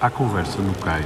à 0.00 0.08
conversa 0.08 0.62
no 0.62 0.72
cais. 0.78 1.04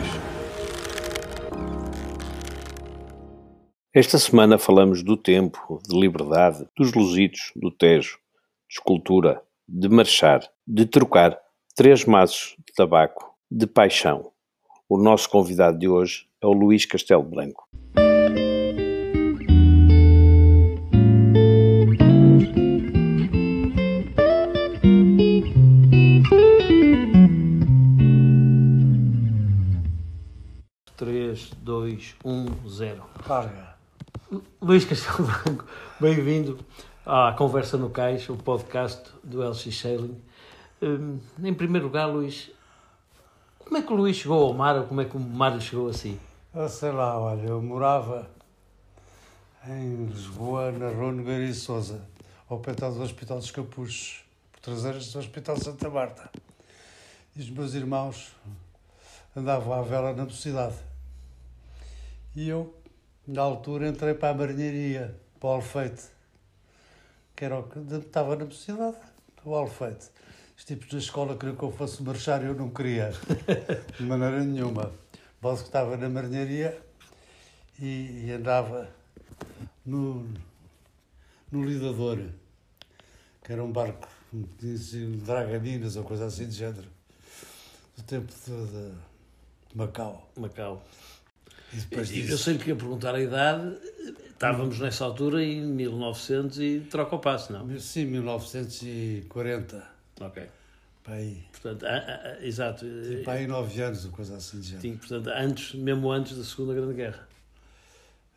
Esta 3.95 4.19
semana 4.19 4.59
falamos 4.59 5.03
do 5.03 5.17
tempo, 5.17 5.81
de 5.89 5.99
liberdade, 5.99 6.67
dos 6.77 6.93
luzidos, 6.93 7.53
do 7.57 7.71
Tejo, 7.71 8.19
de 8.69 8.75
escultura, 8.75 9.43
de 9.67 9.89
marchar, 9.89 10.41
de 10.67 10.85
trocar 10.85 11.39
três 11.75 12.05
maços 12.05 12.55
de 12.59 12.75
tabaco, 12.75 13.35
de 13.51 13.67
paixão. 13.67 14.31
O 14.89 14.99
nosso 14.99 15.29
convidado 15.29 15.79
de 15.79 15.89
hoje 15.89 16.27
é 16.43 16.47
o 16.47 16.53
Luís 16.53 16.85
Castelo 16.85 17.23
Branco. 17.23 17.67
Três, 31.93 32.15
dois, 32.23 32.25
um, 32.25 32.69
zero. 32.69 33.05
Larga. 33.27 33.75
Luís 34.63 34.85
Castelo 34.85 35.29
Branco, 35.29 35.67
bem-vindo 36.01 36.59
à 37.05 37.35
Conversa 37.37 37.77
no 37.77 37.91
Cais, 37.91 38.27
o 38.31 38.37
podcast 38.37 39.11
do 39.23 39.47
LX 39.47 39.79
Sailing. 39.79 40.19
Hum, 40.81 41.19
em 41.43 41.53
primeiro 41.53 41.87
lugar, 41.87 42.07
Luís, 42.07 42.51
como 43.59 43.77
é 43.77 43.83
que 43.83 43.93
o 43.93 43.97
Luís 43.97 44.17
chegou 44.17 44.43
ao 44.43 44.55
mar 44.55 44.77
ou 44.77 44.85
como 44.85 45.03
é 45.03 45.05
que 45.05 45.17
o 45.17 45.21
mar 45.21 45.61
chegou 45.61 45.89
assim? 45.89 46.19
Eu 46.55 46.67
sei 46.69 46.93
lá, 46.93 47.19
olha, 47.19 47.49
eu 47.49 47.61
morava 47.61 48.31
em 49.67 50.07
Lisboa, 50.07 50.73
na 50.73 50.89
Rua 50.89 51.13
Nogueira 51.13 51.45
e 51.45 51.53
Souza, 51.53 52.01
ao 52.49 52.59
pé 52.59 52.73
do 52.73 53.03
Hospital 53.03 53.37
dos 53.37 53.51
Capuchos, 53.51 54.25
por 54.51 54.61
traseiras 54.61 55.13
do 55.13 55.19
Hospital 55.19 55.57
Santa 55.59 55.91
Marta. 55.91 56.31
E 57.37 57.41
os 57.41 57.51
meus 57.51 57.75
irmãos 57.75 58.33
andavam 59.37 59.75
à 59.75 59.83
vela 59.83 60.15
na 60.15 60.25
mocidade. 60.25 60.92
E 62.35 62.49
eu, 62.49 62.75
na 63.27 63.43
altura, 63.43 63.89
entrei 63.89 64.15
para 64.15 64.31
a 64.31 64.35
marinharia, 64.35 65.15
para 65.39 65.49
o 65.49 65.53
Alfeite, 65.53 66.05
que 67.37 67.45
era 67.45 67.59
o 67.59 67.65
que 67.65 67.79
estava 67.97 68.37
na 68.37 68.47
mocidade, 68.47 68.97
o 69.45 69.55
Alfeite. 69.55 70.09
Os 70.57 70.65
tipos 70.65 70.89
da 70.89 70.99
escola 70.99 71.37
queriam 71.37 71.57
que 71.57 71.63
eu 71.63 71.73
fosse 71.73 72.03
marchar 72.03 72.43
e 72.43 72.47
eu 72.47 72.55
não 72.55 72.71
queria, 72.71 73.13
de 73.99 74.03
maneira 74.05 74.43
nenhuma. 74.43 74.93
Bom, 75.43 75.55
que 75.57 75.63
estava 75.63 75.97
na 75.97 76.09
marinharia 76.09 76.81
e, 77.79 78.25
e 78.27 78.33
andava 78.33 78.89
no, 79.85 80.27
no 81.51 81.65
Lidador, 81.65 82.19
que 83.45 83.53
era 83.53 83.63
um 83.63 83.73
barco, 83.73 84.09
de 84.33 85.17
Dragaminas 85.19 85.97
ou 85.97 86.05
coisa 86.05 86.25
assim 86.25 86.49
de 86.49 86.55
género, 86.55 86.89
do 87.97 88.03
tempo 88.05 88.33
de, 88.33 88.91
de 89.69 89.77
Macau. 89.77 90.31
Macau. 90.37 90.83
Eu 92.27 92.37
sei 92.39 92.59
que 92.59 92.69
ia 92.71 92.77
perguntar 92.77 93.15
a 93.15 93.21
idade, 93.21 93.77
estávamos 94.31 94.79
nessa 94.79 95.05
altura 95.05 95.43
em 95.43 95.63
1900 95.65 96.59
e 96.61 96.81
troca 96.91 97.17
o 97.17 97.19
passo, 97.19 97.53
não? 97.53 97.79
sim, 97.81 98.05
1940, 98.07 99.83
Ok. 100.21 100.43
para 101.03 101.15
aí. 101.15 101.43
Portanto, 101.51 101.85
a- 101.87 101.89
a- 102.39 102.47
exato. 102.47 102.85
Para 103.25 103.35
aí 103.35 103.47
nove 103.47 103.81
anos, 103.83 104.05
ou 104.05 104.11
coisa 104.13 104.37
assim 104.37 104.61
de. 104.61 104.77
Tinha, 104.79 104.97
portanto, 104.97 105.29
antes, 105.29 105.75
mesmo 105.75 106.11
antes 106.11 106.37
da 106.37 106.45
Segunda 106.45 106.75
Grande 106.75 106.95
Guerra. 106.95 107.27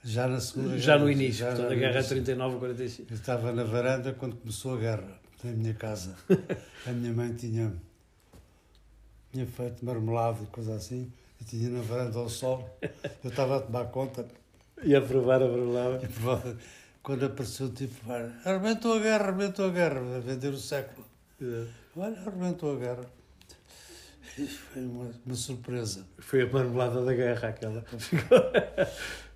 Já 0.04 0.28
na 0.28 0.40
segunda 0.40 0.78
Já 0.78 0.94
guerra, 0.94 1.06
no 1.06 1.12
início, 1.12 1.40
já 1.40 1.48
portanto, 1.48 1.72
a 1.72 1.76
guerra 1.76 1.92
é 1.94 1.96
início. 1.96 2.10
39 2.16 2.56
a 2.56 2.60
45. 2.60 3.12
Eu 3.12 3.16
estava 3.18 3.52
na 3.52 3.64
varanda 3.64 4.14
quando 4.14 4.36
começou 4.36 4.76
a 4.76 4.78
guerra, 4.78 5.20
na 5.44 5.52
minha 5.52 5.74
casa. 5.74 6.16
A 6.88 6.92
minha 6.92 7.12
mãe 7.12 7.34
tinha, 7.34 7.74
tinha 9.34 9.48
feito 9.48 9.84
marmelada 9.84 10.38
e 10.44 10.46
coisa 10.48 10.76
assim, 10.76 11.12
e 11.40 11.44
tinha 11.44 11.70
na 11.70 11.82
varanda 11.82 12.18
ao 12.20 12.30
sol. 12.30 12.78
Eu 13.24 13.30
estava 13.30 13.58
a 13.58 13.62
tomar 13.62 13.86
conta, 13.86 14.26
E 14.84 14.96
a 14.96 15.02
provar 15.02 15.42
a 15.42 15.48
volta- 16.20 16.58
quando 17.02 17.26
apareceu 17.26 17.68
o 17.68 17.70
tipo, 17.70 17.96
"Olha, 18.12 18.34
arrebentou 18.44 18.94
a 18.96 19.00
guerra, 19.00 19.24
arrebentou 19.26 19.66
a 19.68 19.70
guerra, 19.70 20.00
a 20.18 20.20
vender 20.20 20.50
o 20.54 20.58
século. 20.58 21.06
Olha, 21.96 22.20
arrebentou 22.20 22.76
a 22.76 22.80
guerra. 22.80 23.06
E 24.38 24.46
foi 24.46 24.84
uma, 24.86 25.12
uma 25.26 25.36
surpresa. 25.36 26.06
Foi 26.20 26.42
a 26.42 26.48
marmelada 26.48 27.06
da 27.06 27.14
guerra 27.14 27.50
aquela. 27.50 27.84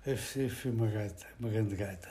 E 0.06 0.16
Foi 0.48 0.70
uma 0.70 0.86
gaita, 0.86 1.26
uma 1.38 1.48
grande 1.50 1.76
gaita. 1.76 2.08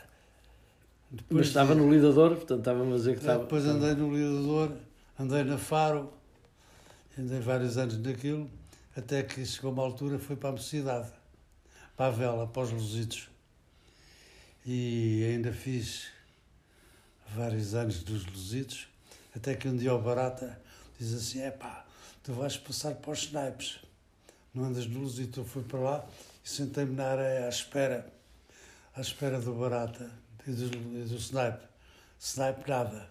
Mas 1.12 1.22
Depois 1.22 1.48
estava 1.48 1.74
de- 1.74 1.82
no 1.82 1.92
lidador, 1.92 2.36
portanto 2.36 2.60
estava 2.60 2.84
a 2.88 2.96
dizer 2.96 3.14
que 3.14 3.20
estava. 3.22 3.44
Depois 3.44 3.66
andei 3.66 3.96
no 3.96 4.14
Lidador, 4.16 4.72
andei 5.20 5.44
na 5.44 5.58
Faro, 5.58 6.14
andei 7.18 7.40
vários 7.40 7.78
anos 7.80 7.98
naquilo, 7.98 8.50
até 8.96 9.24
que 9.24 9.46
chegou 9.46 9.72
uma 9.72 9.84
altura 9.84 10.20
fui 10.20 10.36
para 10.36 10.50
a 10.50 10.52
mocidade, 10.54 11.12
para 11.96 12.08
a 12.08 12.12
vela, 12.12 12.48
para 12.48 12.64
os 12.64 12.72
luzidos. 12.72 13.30
E 14.66 15.24
ainda 15.30 15.54
fiz 15.54 16.08
vários 17.28 17.74
anos 17.76 18.04
dos 18.04 18.26
luzidos, 18.26 18.88
até 19.36 19.56
que 19.56 19.68
um 19.68 19.76
dia 19.76 19.94
o 19.94 20.02
Barata 20.02 20.62
diz 21.00 21.14
assim, 21.14 21.42
é 21.42 21.52
pá, 21.52 21.86
tu 22.24 22.34
vais 22.34 22.58
passar 22.58 22.96
para 22.96 23.12
os 23.12 23.20
snipes, 23.20 23.80
não 24.54 24.66
andas 24.66 24.86
no 24.86 25.00
luzido. 25.00 25.42
Eu 25.42 25.46
fui 25.46 25.64
para 25.64 25.80
lá 25.80 26.06
e 26.44 26.50
sentei-me 26.50 26.96
na 26.96 27.06
areia 27.06 27.46
à 27.46 27.50
espera, 27.50 28.12
à 28.96 29.02
espera 29.02 29.40
do 29.40 29.54
Barata 29.54 30.12
e 30.46 30.52
do, 30.52 30.66
e 30.66 31.06
do 31.06 31.16
snipe. 31.16 31.68
Snipe 32.20 32.70
nada. 32.70 33.10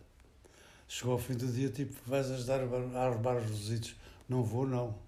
Chegou 0.86 1.14
ao 1.14 1.18
fim 1.18 1.34
do 1.34 1.46
dia, 1.46 1.70
tipo, 1.70 1.94
vais 2.06 2.30
ajudar 2.30 2.60
a 2.60 3.04
armar 3.04 3.36
os 3.36 3.50
luzidos. 3.50 3.94
Não 4.28 4.42
vou, 4.42 4.66
não. 4.66 4.98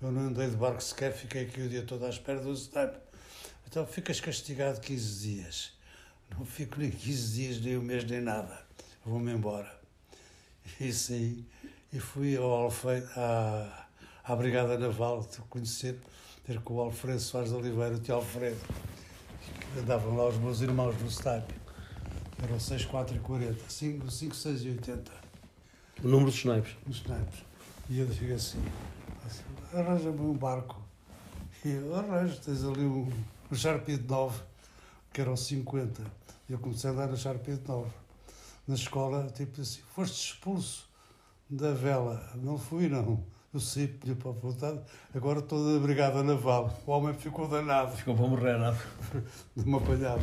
Eu 0.00 0.12
não 0.12 0.28
andei 0.28 0.48
de 0.48 0.56
barco 0.56 0.80
sequer, 0.80 1.12
fiquei 1.12 1.42
aqui 1.42 1.60
o 1.60 1.68
dia 1.68 1.82
todo 1.82 2.06
à 2.06 2.08
espera 2.08 2.40
do 2.40 2.52
snipe. 2.52 2.96
Então 3.66 3.84
ficas 3.84 4.20
castigado 4.20 4.80
15 4.80 5.20
dias. 5.20 5.72
Não 6.30 6.44
fico 6.44 6.78
nem 6.78 6.88
15 6.88 7.34
dias, 7.34 7.60
nem 7.60 7.76
um 7.76 7.82
mês, 7.82 8.04
nem 8.04 8.20
nada. 8.20 8.62
Vou-me 9.04 9.32
embora. 9.32 9.76
E 10.78 10.92
saí 10.92 11.44
e 11.92 11.98
fui 11.98 12.36
ao 12.36 12.48
Alfeite, 12.48 13.08
à, 13.16 13.88
à 14.22 14.36
Brigada 14.36 14.78
Naval, 14.78 15.22
de 15.22 15.38
conhecer, 15.48 15.98
ter 16.46 16.60
com 16.60 16.74
o 16.74 16.80
Alfredo 16.80 17.18
Soares 17.18 17.50
de 17.50 17.56
Oliveira, 17.56 17.96
o 17.96 17.98
tio 17.98 18.14
Alfredo. 18.14 18.60
Andavam 19.76 20.16
lá 20.16 20.28
os 20.28 20.36
meus 20.36 20.60
irmãos 20.60 20.94
no 21.00 21.08
snipe. 21.08 21.54
Eram 22.40 22.60
6, 22.60 22.84
4 22.84 23.16
e 23.16 23.18
40. 23.18 23.68
5, 23.68 24.10
5 24.10 24.34
6 24.36 24.62
e 24.62 24.68
80 24.68 25.12
O 26.04 26.08
número 26.08 26.30
dos 26.30 26.38
snipes. 26.38 26.76
nos 26.86 26.98
snipes. 26.98 27.40
E 27.90 27.98
eu 27.98 28.06
digo 28.06 28.34
assim, 28.34 28.62
assim 29.26 29.42
arranja-me 29.72 30.20
um 30.20 30.34
barco. 30.34 30.80
E 31.64 31.70
eu 31.70 31.94
arranjo, 31.94 32.40
tens 32.40 32.64
ali 32.64 32.84
um, 32.84 33.10
um 33.50 33.54
Sharpie 33.54 33.96
de 33.96 34.08
9, 34.08 34.40
que 35.12 35.20
eram 35.20 35.36
50. 35.36 36.02
E 36.48 36.52
eu 36.52 36.58
comecei 36.58 36.88
a 36.90 36.92
andar 36.92 37.08
no 37.08 37.16
Sharpie 37.16 37.56
de 37.56 37.68
9. 37.68 37.90
Na 38.66 38.74
escola, 38.74 39.26
tipo 39.34 39.60
assim, 39.60 39.80
foste 39.94 40.32
expulso 40.32 40.88
da 41.48 41.72
vela. 41.72 42.30
Não 42.36 42.58
fui, 42.58 42.88
não. 42.88 43.24
Eu 43.52 43.60
saí, 43.60 43.88
tinha 43.88 44.14
para 44.14 44.30
a 44.30 44.34
vontade. 44.34 44.80
Agora 45.14 45.38
estou 45.38 45.72
da 45.74 45.80
Brigada 45.80 46.22
Naval. 46.22 46.78
O 46.86 46.90
homem 46.92 47.14
ficou 47.14 47.48
danado 47.48 47.96
Ficou 47.96 48.14
para 48.14 48.26
morrer, 48.26 48.58
não? 48.58 48.76
de 49.56 49.68
me 49.68 49.76
apanhar. 49.76 50.18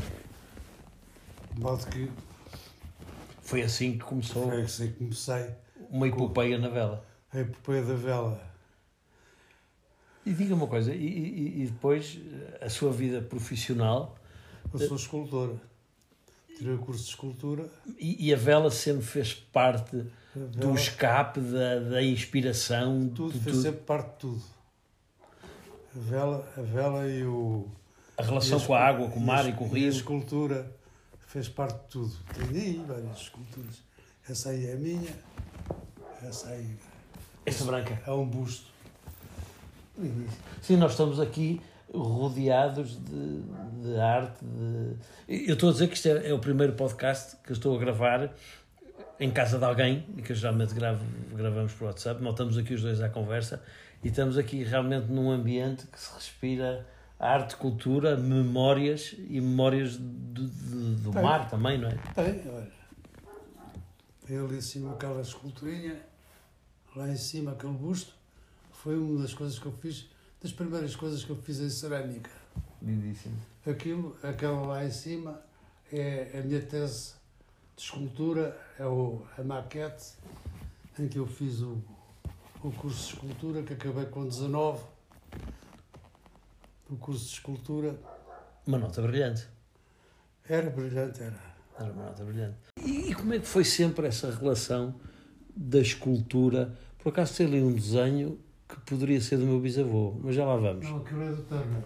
De 1.53 1.59
modo 1.59 1.85
que 1.87 2.11
Foi 3.41 3.63
assim 3.63 3.93
que 3.93 4.03
começou 4.03 4.47
foi 4.49 4.61
assim 4.61 4.91
que 4.91 4.99
comecei 4.99 5.49
uma 5.89 6.07
epopeia 6.07 6.59
na 6.59 6.69
vela. 6.69 7.03
a 7.33 7.39
epopeia 7.39 7.81
da 7.83 7.95
vela. 7.95 8.54
E 10.25 10.33
diga 10.33 10.55
uma 10.55 10.67
coisa, 10.67 10.93
e, 10.93 10.97
e- 11.05 11.61
e 11.63 11.65
depois 11.67 12.19
a 12.61 12.69
sua 12.69 12.91
vida 12.91 13.21
profissional 13.21 14.17
Eu 14.73 14.79
sou 14.79 14.97
escultora. 14.97 15.53
Tirei 16.57 16.73
o 16.73 16.79
curso 16.79 17.03
de 17.03 17.09
escultura. 17.09 17.69
e, 17.99 18.27
e 18.27 18.33
a 18.33 18.37
vela 18.37 18.71
sempre 18.71 19.03
fez 19.03 19.33
parte 19.33 19.97
A 20.35 20.39
do 20.39 20.73
escape, 20.73 21.39
da, 21.41 21.79
da 21.79 22.01
inspiração, 22.03 23.09
tudo, 23.13 23.33
de 23.33 23.39
fez 23.39 23.55
tudo. 23.57 23.63
sempre 23.63 23.81
parte 23.81 24.11
de 24.13 24.17
tudo. 24.19 24.41
A 25.95 25.99
vela, 25.99 26.53
a 26.57 26.61
vela 26.61 27.07
e 27.09 27.23
o. 27.25 27.67
A 28.17 28.23
relação 28.23 28.57
e 28.57 28.61
a 28.63 28.65
com 28.65 28.73
a 28.73 28.79
água, 28.79 29.09
com 29.09 29.19
o 29.19 29.25
mar 29.25 29.47
e, 29.47 29.53
com 29.53 29.65
o 29.65 29.71
a 29.71 29.77
rio. 29.77 29.89
escultura 29.89 30.71
fez 31.27 31.47
parte 31.49 31.75
de 31.83 31.87
tudo. 31.89 32.13
Tenho 32.51 32.85
várias 32.85 33.17
esculturas. 33.17 33.75
Essa 34.27 34.49
aí 34.51 34.65
é 34.65 34.73
a 34.73 34.77
minha. 34.77 35.13
Essa 36.23 36.49
aí 36.49 36.75
Esta 37.45 37.65
branca. 37.65 38.01
é 38.07 38.11
um 38.11 38.25
busto. 38.25 38.73
Sim, 40.61 40.77
nós 40.77 40.91
estamos 40.91 41.19
aqui 41.19 41.61
rodeados 41.93 42.97
de, 43.03 43.41
de 43.81 43.99
arte. 43.99 44.43
De... 44.43 45.47
Eu 45.47 45.53
estou 45.53 45.69
a 45.69 45.71
dizer 45.71 45.87
que 45.87 45.95
isto 45.95 46.07
é, 46.07 46.29
é 46.29 46.33
o 46.33 46.39
primeiro 46.39 46.73
podcast 46.73 47.37
que 47.43 47.51
eu 47.51 47.53
estou 47.53 47.75
a 47.75 47.79
gravar 47.79 48.33
em 49.19 49.31
casa 49.31 49.57
de 49.57 49.63
alguém, 49.63 50.05
e 50.17 50.21
que 50.21 50.31
eu 50.31 50.35
geralmente 50.35 50.73
gravo, 50.73 51.03
gravamos 51.33 51.73
por 51.73 51.85
WhatsApp, 51.85 52.21
nós 52.21 52.33
estamos 52.33 52.57
aqui 52.57 52.73
os 52.73 52.81
dois 52.81 53.01
à 53.01 53.09
conversa 53.09 53.63
e 54.03 54.09
estamos 54.09 54.37
aqui 54.37 54.63
realmente 54.63 55.07
num 55.07 55.31
ambiente 55.31 55.87
que 55.87 55.99
se 55.99 56.13
respira 56.13 56.85
arte, 57.17 57.55
cultura, 57.55 58.17
memórias 58.17 59.15
e 59.17 59.39
memórias 59.39 59.95
do, 59.97 60.47
do, 60.47 60.95
do 60.95 61.13
mar 61.13 61.49
também, 61.49 61.77
não 61.77 61.87
é? 61.87 61.97
Tem, 62.13 62.51
olha. 62.51 62.71
Tem 64.27 64.37
ali 64.37 64.57
em 64.57 64.61
cima 64.61 64.93
aquela 64.93 65.21
esculturinha, 65.21 66.01
lá 66.95 67.07
em 67.07 67.15
cima 67.15 67.53
aquele 67.53 67.73
busto, 67.73 68.13
foi 68.85 68.99
uma 68.99 69.19
das 69.23 69.33
coisas 69.33 69.57
que 69.57 69.65
eu 69.65 69.71
fiz, 69.71 70.05
das 70.39 70.51
primeiras 70.51 70.95
coisas 70.95 71.23
que 71.23 71.31
eu 71.31 71.35
fiz 71.35 71.59
em 71.59 71.71
cerâmica. 71.71 72.29
Lindíssimo. 72.79 73.35
Aquilo, 73.65 74.15
aquela 74.21 74.61
lá 74.61 74.85
em 74.85 74.91
cima, 74.91 75.41
é 75.91 76.39
a 76.39 76.45
minha 76.45 76.61
tese 76.61 77.13
de 77.75 77.81
escultura, 77.81 78.55
é 78.77 78.85
o, 78.85 79.25
a 79.39 79.43
maquete 79.43 80.13
em 80.99 81.07
que 81.07 81.17
eu 81.17 81.25
fiz 81.25 81.61
o, 81.61 81.81
o 82.63 82.71
curso 82.73 83.07
de 83.07 83.13
escultura, 83.15 83.63
que 83.63 83.73
acabei 83.73 84.05
com 84.05 84.27
19. 84.27 84.83
O 86.87 86.95
curso 86.97 87.25
de 87.25 87.31
escultura 87.31 87.99
Uma 88.67 88.77
nota 88.77 89.01
brilhante. 89.01 89.47
era 90.47 90.69
brilhante, 90.69 91.23
era. 91.23 91.55
Era 91.79 91.91
uma 91.91 92.05
nota 92.05 92.23
brilhante. 92.23 92.57
E, 92.85 93.09
e 93.09 93.15
como 93.15 93.33
é 93.33 93.39
que 93.39 93.47
foi 93.47 93.65
sempre 93.65 94.05
essa 94.05 94.29
relação 94.29 94.93
da 95.55 95.79
escultura? 95.79 96.77
Por 96.99 97.09
acaso 97.09 97.35
tem 97.35 97.47
ali 97.47 97.63
um 97.63 97.73
desenho 97.73 98.44
que 98.67 98.79
poderia 98.81 99.21
ser 99.21 99.37
do 99.37 99.45
meu 99.45 99.59
bisavô, 99.59 100.15
mas 100.23 100.35
já 100.35 100.45
lá 100.45 100.55
vamos. 100.55 100.87
Não, 100.89 100.97
aquilo 100.97 101.23
é 101.23 101.29
do 101.29 101.41
Turner. 101.43 101.83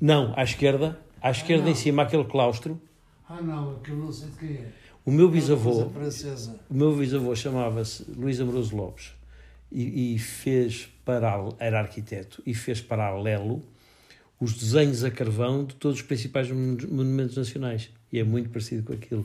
Não, 0.00 0.32
à 0.36 0.42
esquerda, 0.44 0.98
à 1.20 1.30
esquerda 1.30 1.64
não. 1.64 1.70
em 1.70 1.74
cima, 1.74 2.02
aquele 2.02 2.24
claustro. 2.24 2.80
Ah, 3.28 3.40
não, 3.42 3.72
aquilo 3.76 4.04
não 4.04 4.12
sei 4.12 4.28
de 4.30 4.36
quem 4.38 4.48
é. 4.56 4.72
O 5.04 5.10
meu 5.10 5.28
É 5.28 5.30
bisavô, 5.32 5.84
o 6.70 6.74
meu 6.74 6.96
bisavô 6.96 7.34
chamava-se 7.36 8.04
Luís 8.10 8.40
Amoroso 8.40 8.76
Lopes 8.76 9.12
e, 9.70 10.14
e 10.14 10.18
fez 10.18 10.88
para 11.04 11.32
era 11.60 11.78
arquiteto 11.80 12.42
e 12.44 12.52
fez 12.54 12.80
paralelo 12.80 13.62
os 14.40 14.54
desenhos 14.54 15.04
a 15.04 15.10
carvão 15.10 15.64
de 15.64 15.76
todos 15.76 15.98
os 15.98 16.02
principais 16.02 16.50
mon- 16.50 16.76
monumentos 16.90 17.36
nacionais 17.36 17.90
e 18.12 18.18
é 18.18 18.24
muito 18.24 18.50
parecido 18.50 18.82
com 18.82 18.92
aquilo. 18.92 19.24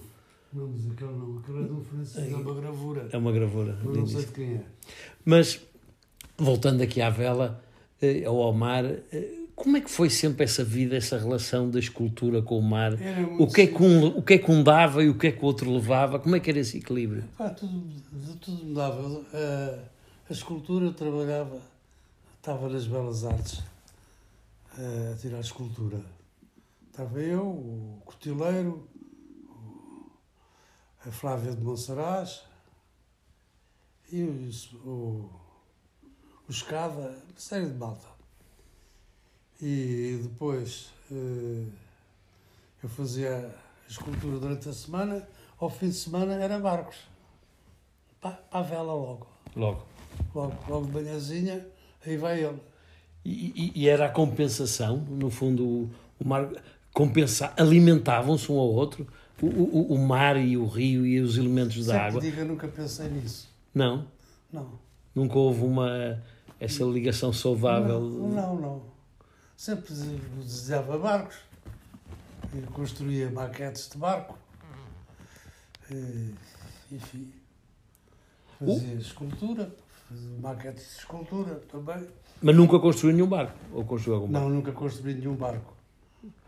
Não, 0.54 0.68
mas 0.68 0.92
aquilo 0.92 1.18
não. 1.18 1.40
Aquilo 1.40 1.64
é 1.64 1.64
de 1.68 1.72
um 1.74 1.82
francês, 1.84 2.32
é 2.32 2.36
uma 2.36 2.54
gravura. 2.54 3.10
É 3.12 3.18
uma 3.18 3.32
gravura. 3.32 3.80
Não 3.84 4.06
sei 4.06 4.22
de 4.26 4.32
quem 4.32 4.54
é. 4.56 4.64
Mas 5.26 5.62
voltando 6.42 6.82
aqui 6.82 7.02
à 7.02 7.10
vela, 7.10 7.64
eh, 8.02 8.26
ao 8.26 8.52
mar, 8.54 8.86
eh, 8.86 9.42
como 9.56 9.78
é 9.78 9.82
que 9.82 9.92
foi 9.92 10.10
sempre 10.10 10.44
essa 10.44 10.64
vida, 10.64 10.96
essa 10.96 11.18
relação 11.18 11.70
da 11.70 11.80
escultura 11.80 12.42
com 12.42 12.58
o 12.58 12.64
mar? 12.64 12.94
O 13.38 13.48
que, 13.48 13.62
é 13.62 13.68
que 13.68 13.84
um, 13.84 14.08
o 14.08 14.24
que 14.24 14.34
é 14.34 14.38
que 14.40 14.52
um 14.52 14.64
dava 14.64 15.04
e 15.04 15.10
o 15.10 15.18
que 15.18 15.28
é 15.28 15.32
que 15.32 15.44
o 15.44 15.46
outro 15.46 15.72
levava? 15.72 16.18
Como 16.20 16.36
é 16.36 16.40
que 16.40 16.50
era 16.50 16.60
esse 16.60 16.80
equilíbrio? 16.80 17.24
Pá, 17.38 17.50
tudo, 17.50 17.80
de 18.12 18.36
tudo 18.38 18.66
me 18.66 18.74
dava. 18.74 19.22
A, 19.34 19.80
a 20.30 20.34
escultura 20.34 20.86
eu 20.86 20.94
trabalhava, 20.94 21.62
estava 22.38 22.70
nas 22.70 22.88
belas 22.88 23.24
artes 23.24 23.62
a 24.76 25.16
tirar 25.18 25.42
escultura. 25.42 26.02
Estava 26.90 27.20
eu, 27.20 27.46
o 27.46 28.02
Cotileiro, 28.04 28.88
a 31.06 31.12
Flávia 31.12 31.54
de 31.54 31.64
Monsaraz 31.64 32.42
e 34.12 34.24
o, 34.24 34.50
o, 34.86 35.41
o 36.52 36.54
Escada, 36.54 37.00
uma 37.00 37.14
série 37.38 37.66
de 37.68 37.74
malta. 37.78 38.06
E 39.62 40.20
depois 40.22 40.90
eh, 41.10 41.64
eu 42.84 42.90
fazia 42.90 43.56
a 43.86 43.90
escultura 43.90 44.38
durante 44.38 44.68
a 44.68 44.74
semana, 44.74 45.26
ao 45.58 45.70
fim 45.70 45.88
de 45.88 45.96
semana 45.96 46.34
era 46.34 46.60
barcos. 46.60 46.98
Para 48.20 48.38
a 48.52 48.62
vela 48.62 48.92
logo. 48.94 49.28
Logo. 49.56 49.86
Logo, 50.36 50.54
logo 50.68 50.86
de 50.88 50.92
manhãzinha, 50.92 51.66
aí 52.06 52.18
vai 52.18 52.44
ele. 52.44 52.60
E, 53.24 53.32
e- 53.56 53.72
e 53.84 53.88
era 53.88 54.08
a 54.08 54.10
compensação, 54.10 54.98
no 54.98 55.30
fundo, 55.30 55.66
o, 55.66 55.90
o 56.20 56.28
mar 56.28 56.50
compensa, 56.94 57.54
alimentavam-se 57.56 58.52
um 58.52 58.60
ao 58.60 58.68
outro, 58.74 59.08
o, 59.42 59.46
o, 59.48 59.94
o 59.94 59.98
mar 59.98 60.36
e 60.36 60.58
o 60.58 60.66
rio 60.68 61.06
e 61.06 61.22
os 61.22 61.38
elementos 61.38 61.86
da 61.86 61.94
Sempre 61.94 62.08
água. 62.10 62.22
diga, 62.22 62.44
nunca 62.44 62.68
pensei 62.68 63.08
nisso. 63.10 63.50
Não, 63.74 64.06
Não. 64.52 64.70
nunca 65.16 65.38
houve 65.40 65.64
uma 65.64 66.22
essa 66.62 66.84
ligação 66.84 67.34
saudável. 67.34 68.00
Não, 68.00 68.30
não, 68.30 68.56
não. 68.56 68.84
Sempre 69.58 69.92
desenhava 70.38 70.96
barcos. 71.00 71.38
E 72.54 72.62
construía 72.68 73.32
maquetes 73.32 73.90
de 73.90 73.98
barco. 73.98 74.38
E, 75.90 76.36
enfim. 76.92 77.34
Fazia 78.60 78.94
escultura. 78.94 79.76
Fazia 80.08 80.38
maquetes 80.40 80.84
de 80.84 81.00
escultura 81.00 81.56
também. 81.72 82.08
Mas 82.40 82.56
nunca 82.56 82.80
construiu 82.80 83.16
nenhum 83.16 83.28
barco. 83.28 83.58
Ou 83.74 83.84
construiu 83.84 84.16
algum 84.18 84.32
barco? 84.32 84.48
Não, 84.48 84.56
nunca 84.56 84.72
construí 84.72 85.16
nenhum 85.16 85.36
barco. 85.36 85.74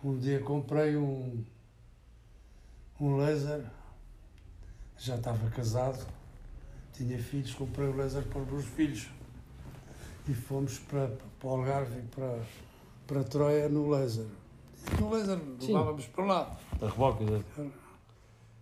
Um 0.03 0.19
dia 0.19 0.39
comprei 0.41 0.95
um, 0.95 1.43
um 3.01 3.17
laser, 3.17 3.65
já 4.95 5.15
estava 5.15 5.49
casado, 5.49 6.05
tinha 6.93 7.17
filhos, 7.17 7.53
comprei 7.55 7.87
o 7.87 7.95
laser 7.95 8.21
para 8.27 8.41
os 8.41 8.51
meus 8.51 8.65
filhos. 8.65 9.07
E 10.27 10.33
fomos 10.33 10.79
para, 10.79 11.07
para 11.39 11.47
o 11.47 11.51
Algarve, 11.51 11.99
e 11.99 12.03
para, 12.03 12.39
para 13.07 13.23
Troia 13.23 13.67
no 13.67 13.89
laser. 13.89 14.25
E 14.91 15.01
no 15.01 15.09
laser 15.11 15.39
Sim. 15.59 15.67
levávamos 15.67 16.05
para 16.07 16.25
lá. 16.25 16.59
Da 16.79 16.89
reboque, 16.89 17.25
da... 17.25 17.41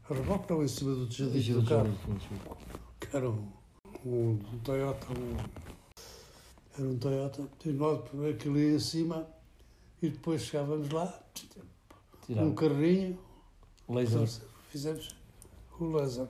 A 0.10 0.14
reboque 0.14 0.52
não 0.52 0.64
em 0.64 0.68
cima 0.68 0.96
do 0.96 1.08
tejadito 1.08 1.62
do 1.62 1.68
carro, 1.68 1.98
que 3.00 3.16
era 3.16 3.30
um, 3.30 3.48
um, 4.06 4.40
um 4.52 4.60
Toyota, 4.64 5.08
um, 5.14 5.38
era 6.78 6.88
um 6.88 6.98
Toyota, 6.98 7.48
tinha 7.60 7.74
nós 7.76 8.02
aquilo 8.30 8.60
ia 8.60 8.76
em 8.76 8.80
cima 8.80 9.28
e 10.02 10.10
depois 10.10 10.42
chegávamos 10.42 10.90
lá, 10.90 11.22
um 11.38 12.26
Tirava. 12.26 12.54
carrinho, 12.56 13.18
Laser. 13.88 14.28
fizemos 14.70 15.16
o 15.80 15.86
laser. 15.86 16.28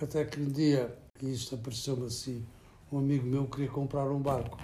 Até 0.00 0.24
que 0.24 0.40
um 0.40 0.48
dia, 0.48 0.94
e 1.22 1.32
isto 1.32 1.54
apareceu-me 1.54 2.06
assim, 2.06 2.44
um 2.92 2.98
amigo 2.98 3.26
meu 3.26 3.46
queria 3.46 3.70
comprar 3.70 4.10
um 4.10 4.20
barco. 4.20 4.58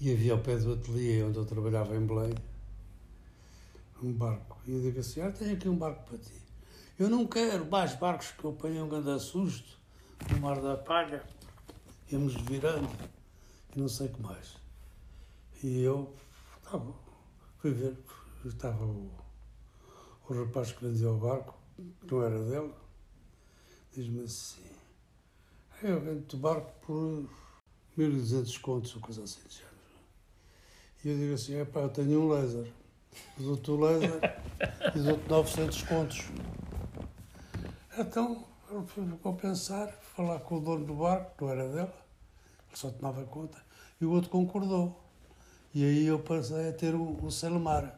E 0.00 0.12
havia 0.12 0.32
ao 0.32 0.40
pé 0.40 0.56
do 0.56 0.72
ateliê 0.72 1.22
onde 1.22 1.38
eu 1.38 1.46
trabalhava 1.46 1.94
em 1.96 2.04
Belém, 2.04 2.34
um 4.02 4.12
barco. 4.12 4.58
E 4.66 4.72
eu 4.72 4.80
digo 4.80 4.98
assim, 5.00 5.20
ah, 5.20 5.30
tenho 5.30 5.54
aqui 5.54 5.68
um 5.68 5.76
barco 5.76 6.04
para 6.04 6.18
ti. 6.18 6.34
Eu 6.98 7.08
não 7.08 7.26
quero 7.26 7.64
mais 7.70 7.94
barcos 7.94 8.32
que 8.32 8.44
eu 8.44 8.50
apanhei 8.50 8.82
um 8.82 8.88
grande 8.88 9.22
susto 9.22 9.78
no 10.30 10.40
Mar 10.40 10.60
da 10.60 10.76
Palha. 10.76 11.24
Íamos 12.10 12.34
virando 12.34 12.88
e 13.74 13.80
não 13.80 13.88
sei 13.88 14.06
o 14.06 14.10
que 14.10 14.20
mais. 14.20 14.56
E 15.62 15.80
eu, 15.82 16.12
tá 16.62 16.80
fui 17.58 17.72
ver, 17.72 17.96
estava 18.44 18.84
o, 18.84 19.10
o 20.28 20.34
rapaz 20.34 20.72
que 20.72 20.84
vendia 20.84 21.10
o 21.10 21.18
barco, 21.18 21.54
que 22.00 22.12
não 22.12 22.22
era 22.22 22.42
dele, 22.44 22.72
diz-me 23.92 24.22
assim, 24.22 24.77
eu 25.82 26.00
vendo 26.00 26.32
o 26.32 26.36
barco 26.36 26.72
por 26.82 27.28
1.200 27.96 28.60
contos, 28.60 28.94
ou 28.94 29.00
coisa 29.00 29.22
assim 29.22 29.40
de 29.48 29.54
género. 29.54 29.68
E 31.04 31.08
eu 31.08 31.16
digo 31.16 31.34
assim, 31.34 31.54
é 31.56 31.64
pá, 31.64 31.80
eu 31.80 31.88
tenho 31.88 32.22
um 32.22 32.28
laser, 32.28 32.72
dou-te 33.36 33.70
o 33.70 33.80
laser 33.80 34.20
e 34.94 34.98
dou-te 34.98 35.28
900 35.28 35.82
contos. 35.82 36.24
Então, 37.96 38.44
ele 38.70 38.86
ficou 38.86 39.32
a 39.32 39.36
pensar, 39.36 39.88
falar 40.16 40.40
com 40.40 40.56
o 40.56 40.60
dono 40.60 40.84
do 40.84 40.94
barco, 40.94 41.36
que 41.36 41.44
não 41.44 41.50
era 41.50 41.68
dele, 41.68 41.82
ele 41.82 42.76
só 42.76 42.90
tomava 42.90 43.24
conta, 43.24 43.58
e 44.00 44.04
o 44.04 44.10
outro 44.10 44.30
concordou. 44.30 45.00
E 45.72 45.84
aí 45.84 46.06
eu 46.06 46.18
passei 46.18 46.70
a 46.70 46.72
ter 46.72 46.94
o, 46.94 47.24
o 47.24 47.30
Selmar. 47.30 47.96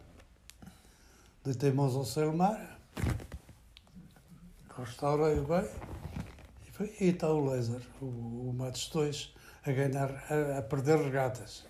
Deitei 1.42 1.72
mãos 1.72 1.96
ao 1.96 2.04
Selmar, 2.04 2.78
restaurei-o 4.76 5.44
bem, 5.44 5.66
e 7.00 7.08
está 7.08 7.28
o 7.28 7.44
laser, 7.50 7.80
o, 8.00 8.06
o 8.06 8.54
Matos 8.56 8.88
2, 8.88 9.34
a 9.64 9.72
ganhar, 9.72 10.10
a, 10.30 10.58
a 10.58 10.62
perder 10.62 10.98
regatas, 10.98 11.66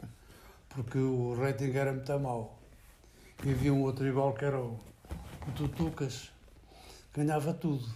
porque 0.69 0.99
o 0.99 1.35
rating 1.35 1.73
era 1.73 1.93
muito 1.93 2.19
mau. 2.21 2.59
E 3.45 3.51
havia 3.51 3.73
um 3.73 3.83
outro 3.83 4.07
igual 4.07 4.33
que 4.33 4.45
era 4.45 4.59
o, 4.59 4.79
o 5.49 5.53
Tutucas, 5.57 6.31
ganhava 7.15 7.55
tudo. 7.55 7.87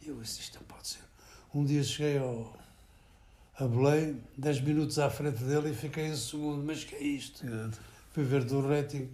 E 0.00 0.08
eu 0.08 0.20
disse, 0.20 0.40
isto 0.40 0.58
não 0.58 0.66
pode 0.66 0.88
ser. 0.88 1.04
Um 1.54 1.64
dia 1.64 1.82
cheguei 1.82 2.18
ao, 2.18 2.56
a 3.58 3.66
Belém, 3.66 4.22
10 4.36 4.60
minutos 4.60 4.98
à 4.98 5.10
frente 5.10 5.42
dele 5.42 5.70
e 5.70 5.74
fiquei 5.74 6.06
em 6.06 6.16
segundo, 6.16 6.64
mas 6.64 6.84
que 6.84 6.94
é 6.94 7.02
isto? 7.02 7.44
Fui 8.12 8.24
ver 8.24 8.44
do 8.44 8.66
rating, 8.66 9.10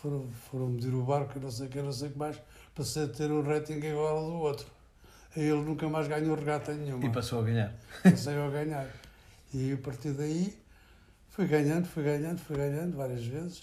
foram, 0.00 0.30
foram 0.50 0.68
medir 0.68 0.94
o 0.94 1.02
barco, 1.02 1.38
não 1.40 1.50
sei 1.50 1.66
o 1.66 1.70
que, 1.70 1.80
não 1.80 1.92
sei 1.92 2.08
o 2.08 2.12
que 2.12 2.18
mais, 2.18 2.40
passei 2.74 3.04
a 3.04 3.08
ter 3.08 3.30
um 3.30 3.42
rating 3.42 3.74
igual 3.74 4.18
ao 4.18 4.26
do 4.26 4.36
outro. 4.36 4.66
Ele 5.34 5.54
nunca 5.54 5.88
mais 5.88 6.06
ganhou 6.08 6.36
regata 6.36 6.74
nenhuma. 6.74 7.04
E 7.04 7.10
passou 7.10 7.40
a 7.40 7.44
ganhar. 7.44 7.74
Passei 8.02 8.36
a 8.36 8.50
ganhar. 8.50 8.86
E 9.52 9.72
a 9.72 9.76
partir 9.78 10.12
daí 10.12 10.58
fui 11.30 11.46
ganhando, 11.46 11.86
fui 11.86 12.02
ganhando, 12.02 12.38
fui 12.38 12.56
ganhando 12.56 12.96
várias 12.96 13.24
vezes, 13.24 13.62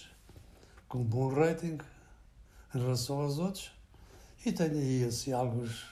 com 0.88 1.02
bom 1.02 1.32
rating 1.32 1.78
em 2.74 2.78
relação 2.78 3.20
aos 3.20 3.38
outros. 3.38 3.70
E 4.44 4.52
tenho 4.52 4.72
aí 4.72 5.04
assim 5.04 5.32
alguns. 5.32 5.86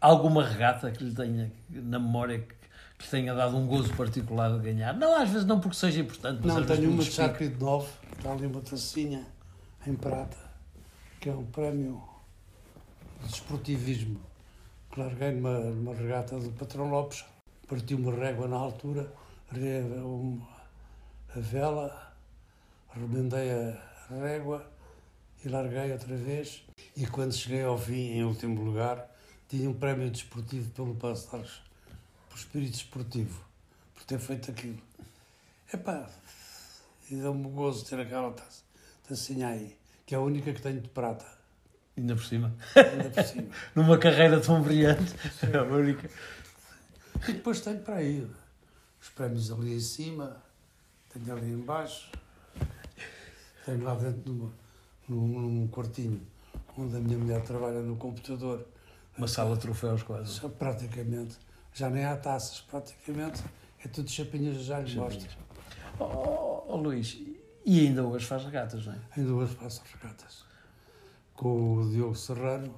Alguma 0.00 0.44
regata 0.44 0.90
que 0.90 1.04
lhe 1.04 1.14
tenha 1.14 1.52
na 1.70 1.98
memória 1.98 2.38
que, 2.40 2.54
que 2.98 3.04
lhe 3.04 3.10
tenha 3.10 3.34
dado 3.34 3.56
um 3.56 3.66
gozo 3.66 3.94
particular 3.94 4.52
de 4.52 4.64
ganhar? 4.64 4.92
Não, 4.94 5.20
às 5.20 5.28
vezes 5.28 5.46
não 5.46 5.60
porque 5.60 5.76
seja 5.76 6.00
importante, 6.00 6.40
mas 6.44 6.54
Não, 6.54 6.66
tenho 6.66 6.90
uma 6.90 7.02
de. 7.02 7.10
Sharpie 7.10 7.48
de 7.48 7.60
9, 7.60 7.88
está 8.16 8.32
ali 8.32 8.46
uma 8.46 8.60
tacinha 8.60 9.24
em 9.86 9.94
prata, 9.94 10.36
que 11.20 11.28
é 11.28 11.32
um 11.32 11.44
prémio 11.44 12.02
de 13.22 13.34
esportivismo 13.34 14.20
larguei 14.98 15.30
numa, 15.30 15.60
numa 15.60 15.94
regata 15.94 16.38
do 16.38 16.50
Patrão 16.50 16.90
Lopes, 16.90 17.24
parti 17.68 17.94
uma 17.94 18.12
régua 18.12 18.48
na 18.48 18.56
altura, 18.56 19.12
a 19.50 21.40
vela, 21.40 22.12
remendei 22.92 23.50
a 23.52 23.80
régua 24.10 24.68
e 25.44 25.48
larguei 25.48 25.92
outra 25.92 26.16
vez. 26.16 26.64
E 26.96 27.06
quando 27.06 27.32
cheguei 27.32 27.62
ao 27.62 27.78
fim, 27.78 28.18
em 28.18 28.24
último 28.24 28.60
lugar, 28.60 29.08
tinha 29.48 29.70
um 29.70 29.74
prémio 29.74 30.10
desportivo 30.10 30.68
pelo 30.70 30.98
Arcos, 31.06 31.62
por 32.28 32.36
espírito 32.36 32.74
esportivo, 32.74 33.44
por 33.94 34.02
ter 34.02 34.18
feito 34.18 34.50
aquilo. 34.50 34.82
Epá, 35.72 36.10
e 37.08 37.14
deu-me 37.14 37.48
gozo 37.50 37.84
ter 37.84 38.00
aquela 38.00 38.32
taça, 38.32 38.62
tacinha 39.06 39.48
aí, 39.48 39.76
que 40.04 40.14
é 40.14 40.18
a 40.18 40.20
única 40.20 40.52
que 40.52 40.60
tenho 40.60 40.80
de 40.80 40.88
prata, 40.88 41.37
Ainda 41.98 42.14
por 42.14 42.24
cima. 42.24 42.54
ainda 42.76 43.10
por 43.10 43.24
cima. 43.24 43.48
Numa 43.74 43.98
carreira 43.98 44.40
tão 44.40 44.62
brilhante. 44.62 45.14
É 45.52 45.56
a 45.56 45.64
única. 45.64 46.08
E 47.28 47.32
depois 47.32 47.60
tenho 47.60 47.80
para 47.80 47.96
aí 47.96 48.24
os 49.02 49.08
prémios 49.08 49.50
ali 49.50 49.74
em 49.74 49.80
cima, 49.80 50.36
tenho 51.12 51.36
ali 51.36 51.50
em 51.50 51.58
baixo, 51.58 52.08
tenho 53.66 53.82
lá 53.82 53.94
dentro 53.96 54.32
numa, 54.32 54.52
num, 55.08 55.40
num 55.40 55.68
quartinho 55.68 56.20
onde 56.76 56.96
a 56.96 57.00
minha 57.00 57.18
mulher 57.18 57.42
trabalha 57.42 57.80
no 57.82 57.96
computador, 57.96 58.64
Uma 59.16 59.26
sala 59.26 59.56
de 59.56 59.62
troféus 59.62 60.04
quase. 60.04 60.40
já 60.40 60.48
praticamente, 60.48 61.36
já 61.74 61.90
nem 61.90 62.04
há 62.04 62.16
taças, 62.16 62.60
praticamente 62.60 63.42
é 63.84 63.88
tudo 63.88 64.08
chapinhas, 64.08 64.62
já 64.62 64.78
lhe 64.78 64.94
mostro. 64.94 65.28
Oh, 65.98 66.04
oh, 66.04 66.64
oh, 66.68 66.76
Luís, 66.76 67.18
e 67.66 67.80
ainda 67.80 68.04
hoje 68.04 68.24
faz 68.24 68.44
regatas, 68.44 68.86
não 68.86 68.92
é? 68.92 68.98
Ainda 69.16 69.32
hoje 69.32 69.52
faço 69.56 69.82
regatas 69.92 70.46
com 71.38 71.76
o 71.76 71.88
Diogo 71.88 72.16
Serrano, 72.16 72.74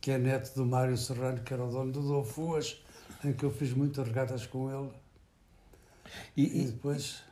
que 0.00 0.12
é 0.12 0.18
neto 0.18 0.54
do 0.54 0.64
Mário 0.64 0.96
Serrano, 0.96 1.40
que 1.42 1.52
era 1.52 1.64
o 1.64 1.70
dono 1.70 1.90
do 1.90 2.00
Dofuas, 2.02 2.80
em 3.24 3.32
que 3.32 3.42
eu 3.44 3.50
fiz 3.50 3.72
muitas 3.72 4.06
regatas 4.06 4.46
com 4.46 4.70
ele. 4.70 4.90
E, 6.36 6.42
E 6.44 6.62
e, 6.62 6.66
depois 6.66 7.22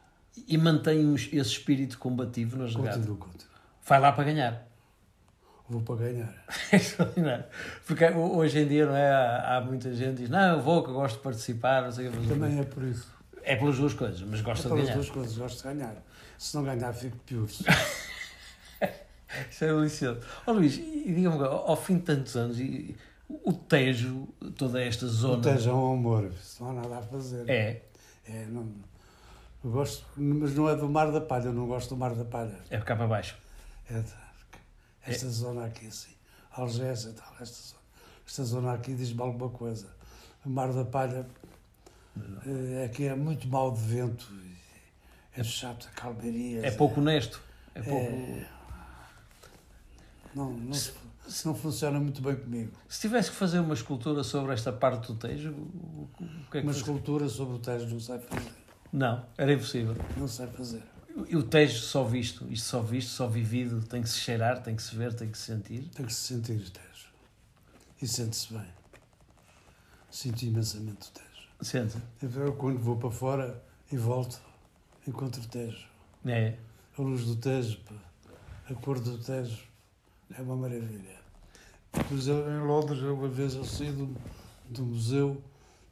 e 0.49 0.59
mantém 0.59 1.07
os- 1.13 1.29
esse 1.33 1.51
espírito 1.51 1.97
combativo 1.99 2.57
nas 2.57 2.75
regatas. 2.75 2.97
continuo, 2.97 3.17
continuo. 3.19 3.53
Vai 3.87 4.01
lá 4.01 4.11
para 4.13 4.25
ganhar. 4.25 4.67
Vou 5.69 5.81
para 5.83 5.97
ganhar. 5.97 6.45
É 6.73 6.77
extraordinário. 6.77 7.45
Porque 7.87 8.05
ho- 8.05 8.37
hoje 8.37 8.59
em 8.59 8.67
dia, 8.67 8.87
não 8.87 8.97
é? 8.97 9.11
Há, 9.15 9.63
muita 9.65 9.95
gente 9.95 10.17
que 10.17 10.23
diz: 10.23 10.29
Não, 10.31 10.57
eu 10.57 10.61
vou, 10.63 10.83
que 10.83 10.91
eu 10.91 10.95
gosto 10.95 11.19
de 11.19 11.23
participar. 11.23 11.83
Não 11.83 11.93
sei 11.93 12.09
o 12.09 12.13
que. 12.13 12.27
Também 12.27 12.59
é 12.59 12.65
por 12.65 12.83
isso. 12.83 13.07
É 13.45 13.55
pelas 13.55 13.77
duas 13.79 13.95
coisas, 13.95 14.21
mas 14.23 14.41
É 14.41 14.43
gosta 14.43 14.63
de 14.65 14.69
pelas 14.71 14.85
ganhar. 14.87 14.95
duas 14.97 15.11
coisas, 15.11 15.37
gosto 15.39 15.57
de 15.59 15.63
ganhar. 15.75 15.95
Se 16.37 16.57
não 16.57 16.65
ganhar, 16.65 16.93
fico 16.93 17.17
pior. 17.19 17.47
Isso 19.51 19.65
é 19.65 19.69
delicioso. 19.69 20.21
Ó 20.47 20.53
Luís, 20.53 20.77
e 20.77 21.13
diga-me 21.15 21.35
agora, 21.35 21.51
ao 21.51 21.77
fim 21.77 21.97
de 21.97 22.03
tantos 22.03 22.37
anos, 22.37 22.59
e, 22.61 22.97
o 23.29 23.53
Tejo, 23.53 24.29
toda 24.57 24.83
esta 24.83 25.07
O 25.07 25.09
zona. 25.09 25.43
Tejo 25.43 25.71
é 25.71 25.75
um 25.75 25.93
amor, 25.95 26.33
não 26.61 26.71
há 26.71 26.73
nada 26.75 26.99
a 26.99 27.03
fazer. 27.03 27.49
É, 27.49 27.83
É, 28.29 28.47
não, 28.47 28.71
eu 29.65 29.71
gosto, 29.71 30.05
mas 30.17 30.55
não 30.55 30.69
é 30.69 30.77
do 30.77 30.89
Mar 30.89 31.11
da 31.11 31.21
Palha, 31.21 31.47
eu 31.47 31.53
não 31.53 31.67
gosto 31.67 31.91
do 31.91 31.97
Mar 31.97 32.15
da 32.15 32.25
Palha. 32.25 32.59
é 32.71 32.79
cá 32.79 32.95
para 32.95 33.07
baixo. 33.07 33.37
É 33.91 34.03
esta 35.05 35.29
zona 35.29 35.67
aqui, 35.67 35.87
assim, 35.87 36.13
Algés 36.53 37.05
e 37.05 37.13
tal, 37.13 37.33
esta 37.41 37.69
zona. 37.69 37.83
Esta 38.27 38.45
zona 38.45 38.73
aqui 38.75 38.95
diz-me 38.95 39.21
alguma 39.21 39.51
coisa. 39.51 39.89
O 40.45 40.51
Mar 40.51 40.73
da 40.73 40.85
Palha 40.85 41.27
eh, 42.47 42.85
aqui 42.85 43.07
é 43.07 43.15
muito 43.15 43.49
mal 43.49 43.73
de 43.73 43.81
vento, 43.81 44.31
é 45.37 45.43
chato, 45.43 45.89
a 45.91 46.01
calmerias. 46.01 46.65
É 46.65 46.71
pouco 46.71 47.01
honesto. 47.01 47.43
É 47.75 47.83
pouco. 47.83 48.13
Não, 50.35 50.53
não, 50.53 50.73
se- 50.75 50.93
não 51.45 51.55
funciona 51.55 51.99
muito 52.01 52.21
bem 52.23 52.37
comigo. 52.37 52.73
Se 52.89 53.01
tivesse 53.03 53.31
que 53.31 53.37
fazer 53.37 53.59
uma 53.61 53.75
escultura 53.75 54.23
sobre 54.25 54.53
esta 54.53 54.73
parte 54.73 55.09
do 55.09 55.15
Tejo, 55.19 55.51
o, 55.53 56.09
que 56.51 56.59
é 56.59 56.61
que 56.61 56.67
Uma 56.67 56.73
escultura 56.73 57.29
sobre 57.29 57.55
o 57.57 57.59
Tejo 57.59 57.87
não 57.89 58.01
sei 58.01 58.19
fazer. 58.19 58.53
Não, 58.93 59.25
era 59.39 59.53
impossível. 59.53 59.97
Não 60.17 60.29
sei 60.29 60.47
fazer. 60.49 60.83
E 61.29 61.37
o 61.37 61.43
Tejo 61.43 61.79
só 61.81 62.05
visto, 62.05 62.47
isto 62.51 62.65
só 62.67 62.81
visto, 62.81 63.11
só 63.11 63.27
vivido, 63.29 63.83
tem 63.87 64.03
que 64.03 64.09
se 64.09 64.19
cheirar, 64.19 64.63
tem 64.63 64.75
que 64.75 64.83
se 64.83 64.97
ver, 64.97 65.13
tem 65.15 65.31
que 65.31 65.37
se 65.37 65.45
sentir. 65.45 65.89
Tem 65.95 66.07
que 66.07 66.13
se 66.15 66.21
sentir 66.35 66.53
o 66.55 66.71
Tejo. 66.71 67.09
E 68.01 68.09
sente-se 68.09 68.53
bem. 68.53 68.67
Sinto 70.11 70.43
imensamente 70.43 71.09
o 71.09 71.13
Tejo. 71.13 71.49
Sente. 71.61 71.97
Eu, 72.23 72.55
quando 72.55 72.79
vou 72.79 72.97
para 72.97 73.11
fora 73.11 73.63
e 73.91 73.97
volto, 73.97 74.41
encontro 75.07 75.41
o 75.43 75.47
Tejo. 75.47 75.87
É. 76.25 76.57
A 76.99 77.03
luz 77.03 77.25
do 77.25 77.37
Tejo, 77.37 77.79
a 78.69 78.75
cor 78.75 78.99
do 79.01 79.17
Tejo, 79.19 79.63
é 80.39 80.43
uma 80.43 80.57
maravilha. 80.57 81.21
Por 81.93 82.17
exemplo, 82.17 82.51
em 82.51 82.61
Londres, 82.67 83.03
eu 83.03 83.15
uma 83.15 83.29
vez 83.29 83.55
eu 83.55 83.65
saí 83.65 83.93
do, 83.93 84.15
do 84.69 84.83
museu 84.85 85.43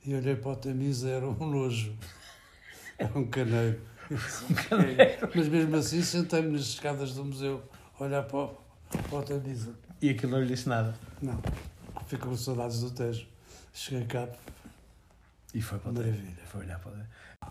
e 0.05 0.15
olhei 0.15 0.35
para 0.37 0.53
a 0.53 0.57
Tamisa, 0.57 1.11
era 1.11 1.27
um 1.29 1.47
nojo. 1.51 1.95
Era 2.99 3.19
um 3.19 3.27
caneiro. 3.27 3.81
Mas 5.35 5.49
mesmo 5.49 5.77
assim, 5.77 6.03
sentei-me 6.03 6.53
nas 6.53 6.63
escadas 6.63 7.15
do 7.15 7.25
museu, 7.25 7.63
a 7.99 8.05
olhar 8.05 8.23
para, 8.25 8.39
o- 8.39 8.57
para 9.09 9.19
a 9.21 9.23
Tamisa. 9.23 9.75
E 10.03 10.11
aquilo 10.11 10.33
não 10.33 10.41
lhe 10.41 10.47
disse 10.49 10.69
nada. 10.69 10.95
Não, 11.21 11.41
fico 12.07 12.29
com 12.29 12.37
saudades 12.37 12.81
do 12.81 12.91
Tejo. 12.91 13.27
Cheguei 13.73 14.07
cá, 14.07 14.29
E 15.55 15.61
foi 15.63 15.79
para 15.79 15.91
o 15.91 15.95
maravilha. 15.95 16.43
Foi 16.47 16.63
olhar 16.63 16.79
para 16.81 16.93
o. 16.93 16.95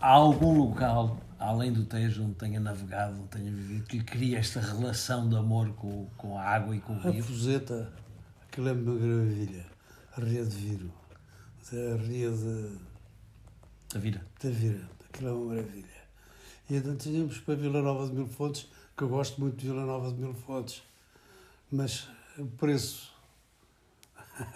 Há 0.00 0.12
algum 0.12 0.56
local, 0.56 1.20
além 1.38 1.70
do 1.74 1.84
Tejo, 1.84 2.24
onde 2.24 2.34
tenha 2.36 2.58
navegado, 2.58 3.20
onde 3.20 3.28
tenha 3.28 3.52
vivido, 3.52 3.86
que 3.86 4.02
cria 4.02 4.38
esta 4.38 4.58
relação 4.58 5.28
de 5.28 5.36
amor 5.36 5.74
com, 5.74 6.06
com 6.16 6.38
a 6.38 6.42
água 6.42 6.74
e 6.74 6.80
com 6.80 6.94
o 6.94 7.06
A 7.06 7.10
rio? 7.10 7.22
Fuseta, 7.22 7.92
aquilo 8.42 8.68
é 8.70 8.72
uma 8.72 8.94
maravilha. 8.94 9.66
A 10.16 10.20
Ria 10.22 10.42
de 10.44 10.56
Viro, 10.56 10.92
a 11.70 11.96
Ria 12.02 12.30
de, 12.30 12.78
A 13.94 13.98
vida. 13.98 14.26
da 14.42 14.48
Vira, 14.48 14.88
aquilo 15.06 15.28
é 15.28 15.32
uma 15.32 15.46
maravilha. 15.54 16.00
E 16.70 16.76
então 16.76 16.96
tínhamos 16.96 17.38
para 17.38 17.54
Vila 17.56 17.82
Nova 17.82 18.06
de 18.06 18.14
Mil 18.14 18.26
Fontes, 18.26 18.68
que 18.96 19.04
eu 19.04 19.08
gosto 19.10 19.38
muito 19.38 19.58
de 19.58 19.66
Vila 19.66 19.84
Nova 19.84 20.10
de 20.10 20.18
Mil 20.18 20.32
Fontes, 20.32 20.82
mas 21.70 22.08
o 22.38 22.46
preço, 22.46 23.12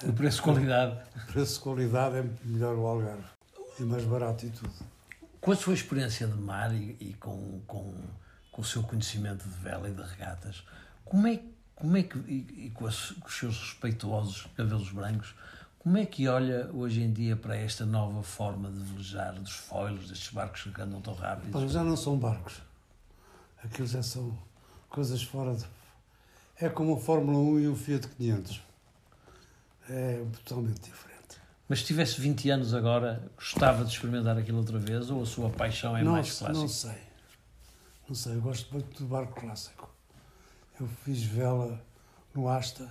O 0.09 0.13
preço-qualidade. 0.15 0.99
o 1.29 1.33
preço 1.33 1.61
qualidade 1.61 2.17
é 2.17 2.31
melhor 2.47 2.77
o 2.77 2.87
Algarve. 2.87 3.25
E 3.79 3.83
mais 3.83 4.05
barato 4.05 4.47
e 4.47 4.51
tudo. 4.51 4.94
Com 5.45 5.53
a 5.53 5.57
sua 5.57 5.75
experiência 5.75 6.27
de 6.27 6.41
mar 6.41 6.75
e, 6.75 6.97
e 6.99 7.15
com, 7.21 7.61
com, 7.67 7.95
com 8.51 8.63
o 8.63 8.65
seu 8.65 8.83
conhecimento 8.83 9.47
de 9.47 9.55
vela 9.57 9.91
e 9.91 9.93
de 9.93 10.03
regatas, 10.03 10.65
como 11.05 11.27
é, 11.27 11.39
como 11.77 11.97
é 11.99 12.03
que, 12.03 12.19
e, 12.21 12.67
e 12.67 12.71
com, 12.71 12.85
com 12.85 12.89
os 12.89 13.39
seus 13.39 13.59
respeitosos 13.61 14.49
cabelos 14.57 14.91
brancos, 14.91 15.35
como 15.85 15.99
é 15.99 16.07
que 16.07 16.27
olha 16.29 16.71
hoje 16.73 17.03
em 17.03 17.13
dia 17.13 17.37
para 17.37 17.55
esta 17.55 17.85
nova 17.85 18.23
forma 18.23 18.71
de 18.71 18.79
velejar 18.79 19.35
dos 19.35 19.53
foilos, 19.53 20.09
destes 20.09 20.33
barcos 20.33 20.63
que 20.63 20.81
andam 20.81 21.03
tão 21.03 21.13
rápidos? 21.13 21.71
já 21.71 21.85
não 21.85 21.95
são 21.95 22.17
barcos. 22.17 22.63
Aquilo 23.63 23.87
já 23.87 24.03
são 24.03 24.35
coisas 24.89 25.23
fora 25.23 25.55
de. 25.55 25.67
É 26.59 26.71
como 26.71 26.95
a 26.95 26.99
Fórmula 26.99 27.37
1 27.37 27.61
e 27.61 27.69
o 27.69 27.77
Fiat 27.77 28.09
500. 28.09 28.63
É 29.91 30.25
totalmente 30.43 30.81
diferente. 30.81 31.14
Mas 31.69 31.81
se 31.81 31.87
tivesse 31.87 32.21
20 32.21 32.51
anos 32.51 32.75
agora, 32.75 33.31
gostava 33.37 33.85
de 33.85 33.93
experimentar 33.93 34.37
aquilo 34.37 34.59
outra 34.59 34.79
vez 34.79 35.11
ou 35.11 35.23
a 35.23 35.27
sua 35.27 35.49
paixão 35.49 35.97
é 35.97 36.03
não, 36.03 36.13
mais 36.13 36.39
clássica? 36.39 36.53
não 36.53 36.69
sei. 36.69 36.99
Não 38.07 38.15
sei, 38.15 38.37
eu 38.37 38.41
gosto 38.43 38.71
muito 38.71 39.03
do 39.03 39.09
barco 39.09 39.41
clássico. 39.41 39.91
Eu 40.79 40.87
fiz 40.87 41.23
vela 41.23 41.83
no 42.35 42.49
Asta, 42.49 42.87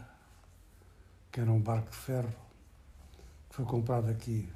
que 1.31 1.39
era 1.39 1.51
um 1.51 1.59
barco 1.59 1.91
de 1.91 1.97
ferro, 1.97 2.33
que 3.49 3.55
foi 3.55 3.65
comprado 3.65 4.09
aqui 4.09 4.49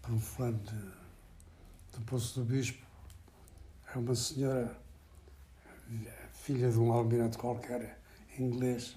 por 0.00 0.12
um 0.12 0.20
fulano 0.20 0.58
de, 0.58 1.96
do 1.96 2.04
Poço 2.04 2.40
do 2.40 2.44
Bispo. 2.44 2.84
É 3.94 3.98
uma 3.98 4.14
senhora, 4.16 4.76
filha 6.32 6.70
de 6.70 6.78
um 6.78 6.92
almirante 6.92 7.38
qualquer, 7.38 8.00
inglês, 8.38 8.96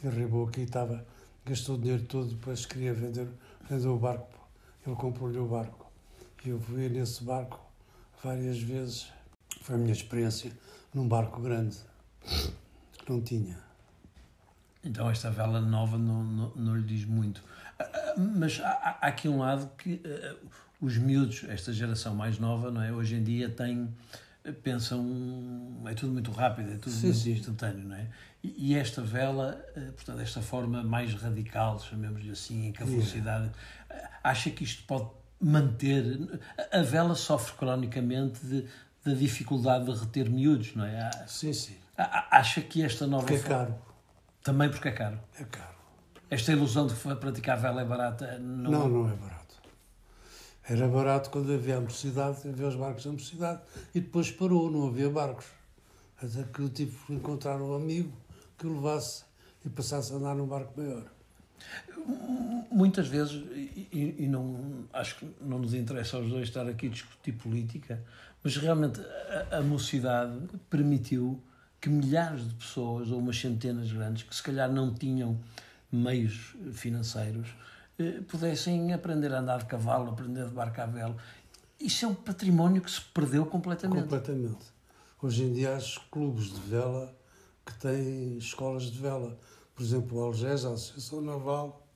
que 0.00 0.08
arribou 0.08 0.48
aqui 0.48 0.62
e 0.62 0.64
estava, 0.64 1.06
gastou 1.44 1.76
o 1.76 1.78
dinheiro 1.78 2.02
todo, 2.04 2.28
depois 2.30 2.64
queria 2.66 2.92
vender, 2.94 3.28
vender 3.68 3.88
o 3.88 3.98
barco. 3.98 4.28
Ele 4.86 4.96
comprou-lhe 4.96 5.38
o 5.38 5.46
barco. 5.46 5.90
E 6.44 6.48
eu 6.50 6.60
fui 6.60 6.88
nesse 6.88 7.22
barco 7.24 7.60
várias 8.22 8.58
vezes. 8.60 9.06
Foi 9.60 9.76
a 9.76 9.78
minha 9.78 9.92
experiência 9.92 10.52
num 10.92 11.06
barco 11.06 11.40
grande. 11.40 11.76
que 12.98 13.10
Não 13.10 13.20
tinha. 13.20 13.58
Então 14.84 15.08
esta 15.08 15.30
vela 15.30 15.60
nova 15.60 15.96
não, 15.96 16.24
não, 16.24 16.52
não 16.56 16.76
lhe 16.76 16.82
diz 16.84 17.04
muito. 17.04 17.42
Ah, 17.78 17.84
ah, 17.84 18.14
Mas 18.18 18.60
há, 18.60 18.68
há- 18.70 19.06
aqui 19.06 19.28
um 19.28 19.38
lado 19.38 19.70
que 19.76 20.00
ah, 20.04 20.36
os 20.80 20.96
miúdos, 20.98 21.44
esta 21.48 21.72
geração 21.72 22.14
mais 22.16 22.38
nova, 22.38 22.70
não 22.72 22.82
é? 22.82 22.92
hoje 22.92 23.14
em 23.14 23.22
dia 23.22 23.48
tem, 23.48 23.88
pensam, 24.64 25.80
é 25.86 25.94
tudo 25.94 26.12
muito 26.12 26.32
rápido, 26.32 26.72
é 26.72 26.76
tudo 26.76 26.90
Sim, 26.92 27.06
muito 27.06 27.18
sim. 27.20 27.32
instantâneo, 27.32 27.86
não 27.86 27.94
é? 27.94 28.08
E, 28.42 28.74
esta 28.74 29.00
vela, 29.00 29.64
ah, 29.76 29.92
portanto, 29.92 30.20
esta 30.20 30.42
forma 30.42 30.82
mais 30.82 31.14
radical, 31.14 31.78
chamemos-lhe 31.78 32.30
assim, 32.30 32.68
em 32.68 32.72
que 32.72 32.82
a 32.82 32.86
velocidade, 32.86 33.50
ah, 33.88 34.10
acha 34.24 34.50
que 34.50 34.64
isto 34.64 34.84
pode 34.84 35.08
manter... 35.40 36.04
A 36.72 36.82
vela 36.82 37.14
sofre 37.14 37.56
cronicamente 37.56 38.68
da 39.04 39.14
dificuldade 39.14 39.84
de 39.84 39.92
reter 39.92 40.28
miúdos, 40.28 40.74
não 40.74 40.84
é? 40.84 41.00
Há- 41.00 41.26
Sim, 41.26 41.52
sim. 41.52 41.76
Acha 41.96 42.60
que 42.62 42.82
esta 42.82 43.06
nova 43.06 43.26
Porque 43.26 43.44
é 43.44 43.48
caro. 43.48 43.74
Também 44.42 44.70
porque 44.70 44.88
é 44.88 44.92
caro. 44.92 45.20
É 45.38 45.44
caro. 45.44 45.74
Esta 46.28 46.50
ilusão 46.52 46.86
de 46.86 46.94
que 46.94 47.14
praticar 47.16 47.60
vela 47.60 47.82
é 47.82 47.84
barata 47.84 48.38
não, 48.38 48.70
Não, 48.70 48.88
não 48.88 49.10
é 49.10 49.14
barato. 49.14 49.42
Era 50.64 50.88
barato 50.88 51.30
quando 51.30 51.52
havia 51.52 51.76
a 51.76 51.80
mocidade, 51.80 52.48
havia 52.48 52.66
os 52.66 52.74
barcos 52.74 53.04
da 53.04 53.12
mocidade, 53.12 53.60
e 53.94 54.00
depois 54.00 54.30
parou, 54.30 54.70
não 54.70 54.88
havia 54.88 55.10
barcos. 55.10 55.46
Até 56.16 56.44
que 56.44 56.60
eu 56.60 56.68
tive 56.68 56.96
que 57.04 57.12
encontrar 57.12 57.60
um 57.60 57.74
amigo 57.74 58.12
que 58.62 58.66
o 58.68 58.74
levasse 58.74 59.24
e 59.64 59.68
passasse 59.68 60.12
a 60.12 60.16
andar 60.16 60.36
num 60.36 60.46
barco 60.46 60.80
maior. 60.80 61.04
Muitas 62.70 63.08
vezes, 63.08 63.32
e, 63.92 64.16
e 64.20 64.28
não, 64.28 64.84
acho 64.92 65.16
que 65.16 65.28
não 65.40 65.58
nos 65.58 65.74
interessa 65.74 66.16
aos 66.16 66.28
dois 66.28 66.48
estar 66.48 66.66
aqui 66.68 66.86
a 66.86 66.90
discutir 66.90 67.32
política, 67.32 68.02
mas 68.42 68.56
realmente 68.56 69.00
a, 69.50 69.58
a 69.58 69.62
mocidade 69.62 70.38
permitiu 70.70 71.42
que 71.80 71.88
milhares 71.88 72.48
de 72.48 72.54
pessoas, 72.54 73.10
ou 73.10 73.18
umas 73.18 73.38
centenas 73.38 73.90
grandes, 73.90 74.22
que 74.22 74.34
se 74.34 74.42
calhar 74.42 74.70
não 74.70 74.94
tinham 74.94 75.38
meios 75.90 76.54
financeiros, 76.72 77.48
eh, 77.98 78.20
pudessem 78.28 78.92
aprender 78.92 79.32
a 79.34 79.40
andar 79.40 79.58
de 79.58 79.66
cavalo, 79.66 80.10
aprender 80.10 80.46
de 80.46 80.54
barco 80.54 80.80
à 80.80 80.86
vela. 80.86 81.16
Isso 81.80 82.04
é 82.04 82.08
um 82.08 82.14
património 82.14 82.80
que 82.80 82.90
se 82.90 83.00
perdeu 83.00 83.44
completamente. 83.44 84.02
Completamente. 84.02 84.66
Hoje 85.20 85.42
em 85.42 85.52
dia 85.52 85.76
há 85.76 85.80
clubes 86.10 86.52
de 86.52 86.60
vela 86.60 87.12
que 87.64 87.74
têm 87.74 88.36
escolas 88.38 88.84
de 88.84 88.98
vela. 88.98 89.38
Por 89.74 89.82
exemplo, 89.82 90.18
o 90.18 90.22
Algés, 90.22 90.64
a 90.64 90.72
Associação 90.72 91.20
Naval 91.20 91.86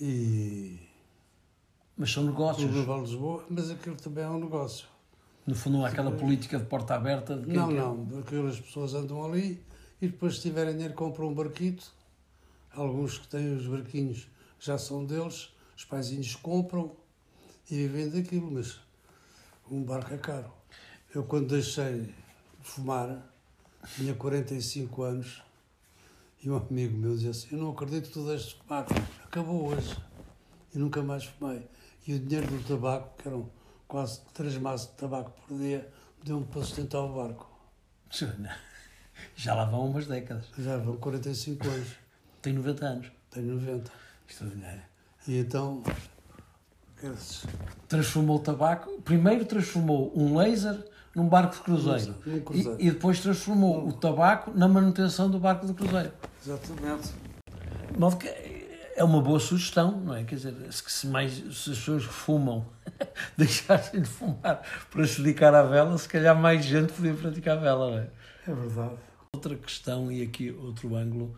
e. 0.00 0.78
Mas 1.96 2.12
são 2.12 2.24
negócios. 2.24 2.70
O 2.70 2.78
Naval 2.78 3.04
de 3.04 3.10
Lisboa, 3.10 3.44
mas 3.48 3.70
aquilo 3.70 3.96
também 3.96 4.24
é 4.24 4.28
um 4.28 4.40
negócio. 4.40 4.86
No 5.46 5.54
fundo, 5.54 5.78
não 5.78 5.84
há 5.84 5.88
aquela 5.88 6.10
política 6.10 6.58
de 6.58 6.64
porta 6.64 6.94
aberta. 6.94 7.36
De 7.36 7.52
não, 7.52 7.70
não, 7.70 8.06
porque 8.06 8.34
as 8.36 8.58
pessoas 8.58 8.94
andam 8.94 9.24
ali 9.24 9.62
e 10.00 10.08
depois, 10.08 10.36
se 10.36 10.42
tiverem 10.42 10.72
dinheiro, 10.72 10.94
compram 10.94 11.28
um 11.28 11.34
barquito. 11.34 11.92
Alguns 12.72 13.18
que 13.18 13.28
têm 13.28 13.54
os 13.54 13.66
barquinhos 13.66 14.26
já 14.58 14.78
são 14.78 15.04
deles, 15.04 15.50
os 15.76 15.84
paizinhos 15.84 16.34
compram 16.36 16.96
e 17.70 17.86
vivem 17.86 18.08
daquilo, 18.08 18.50
mas 18.50 18.80
um 19.70 19.82
barco 19.82 20.12
é 20.12 20.18
caro. 20.18 20.50
Eu, 21.14 21.22
quando 21.24 21.48
deixei 21.48 22.02
de 22.02 22.14
fumar, 22.60 23.33
tinha 23.94 24.14
45 24.14 25.02
anos 25.02 25.42
e 26.42 26.50
um 26.50 26.56
amigo 26.56 26.96
meu 26.96 27.14
dizia 27.14 27.30
assim: 27.30 27.48
Eu 27.52 27.58
não 27.58 27.70
acredito 27.70 28.08
que 28.08 28.12
tu 28.12 28.26
deixes 28.26 28.48
de 28.48 28.54
fumar, 28.56 28.86
acabou 29.24 29.68
hoje. 29.68 29.96
E 30.74 30.78
nunca 30.78 31.02
mais 31.02 31.24
fumei. 31.24 31.66
E 32.06 32.14
o 32.14 32.18
dinheiro 32.18 32.46
do 32.46 32.62
tabaco, 32.68 33.16
que 33.16 33.28
eram 33.28 33.48
quase 33.88 34.20
3 34.34 34.58
maços 34.58 34.88
de 34.88 34.94
tabaco 34.94 35.32
por 35.46 35.56
dia, 35.56 35.88
deu-me 36.22 36.44
para 36.44 36.62
sustentar 36.62 37.00
o 37.00 37.14
barco. 37.14 37.48
Já 39.36 39.54
lá 39.54 39.64
vão 39.64 39.88
umas 39.88 40.06
décadas. 40.06 40.46
Já 40.58 40.76
vão 40.76 40.96
45 40.96 41.66
anos. 41.68 41.88
Tenho 42.42 42.56
90 42.56 42.86
anos. 42.86 43.12
Tenho 43.30 43.54
90. 43.54 43.90
Extraordinário. 44.28 44.82
E 45.26 45.38
então. 45.38 45.82
Transformou 47.88 48.36
o 48.36 48.40
tabaco. 48.40 49.00
Primeiro 49.02 49.44
transformou 49.44 50.12
um 50.18 50.36
laser 50.36 50.84
num 51.14 51.28
barco 51.28 51.54
de 51.54 51.62
cruzeiro. 51.62 52.14
Um 52.26 52.40
cruzeiro. 52.40 52.76
E, 52.80 52.88
e, 52.88 52.90
depois 52.90 53.20
transformou 53.20 53.84
um... 53.84 53.88
o 53.88 53.92
tabaco 53.92 54.52
na 54.54 54.66
manutenção 54.66 55.30
do 55.30 55.38
barco 55.38 55.66
de 55.66 55.74
cruzeiro. 55.74 56.12
Exatamente. 56.44 57.12
De 57.92 57.98
modo 57.98 58.16
que 58.16 58.28
é 58.96 59.02
uma 59.02 59.20
boa 59.20 59.40
sugestão, 59.40 60.00
não 60.00 60.14
é? 60.14 60.24
Quer 60.24 60.36
dizer, 60.36 60.54
se, 60.70 61.06
mais, 61.06 61.32
se 61.32 61.70
as 61.70 61.78
pessoas 61.78 62.04
fumam 62.04 62.66
deixassem 63.36 64.02
de 64.02 64.08
fumar 64.08 64.62
para 64.90 65.06
se 65.06 65.20
dedicar 65.20 65.54
à 65.54 65.62
vela, 65.62 65.96
se 65.98 66.08
calhar 66.08 66.38
mais 66.38 66.64
gente 66.64 66.92
podia 66.92 67.14
praticar 67.14 67.58
a 67.58 67.60
vela, 67.60 67.90
não 67.90 67.98
é? 67.98 68.08
É 68.46 68.54
verdade. 68.54 68.94
Outra 69.32 69.56
questão, 69.56 70.12
e 70.12 70.22
aqui 70.22 70.50
outro 70.50 70.94
ângulo, 70.94 71.34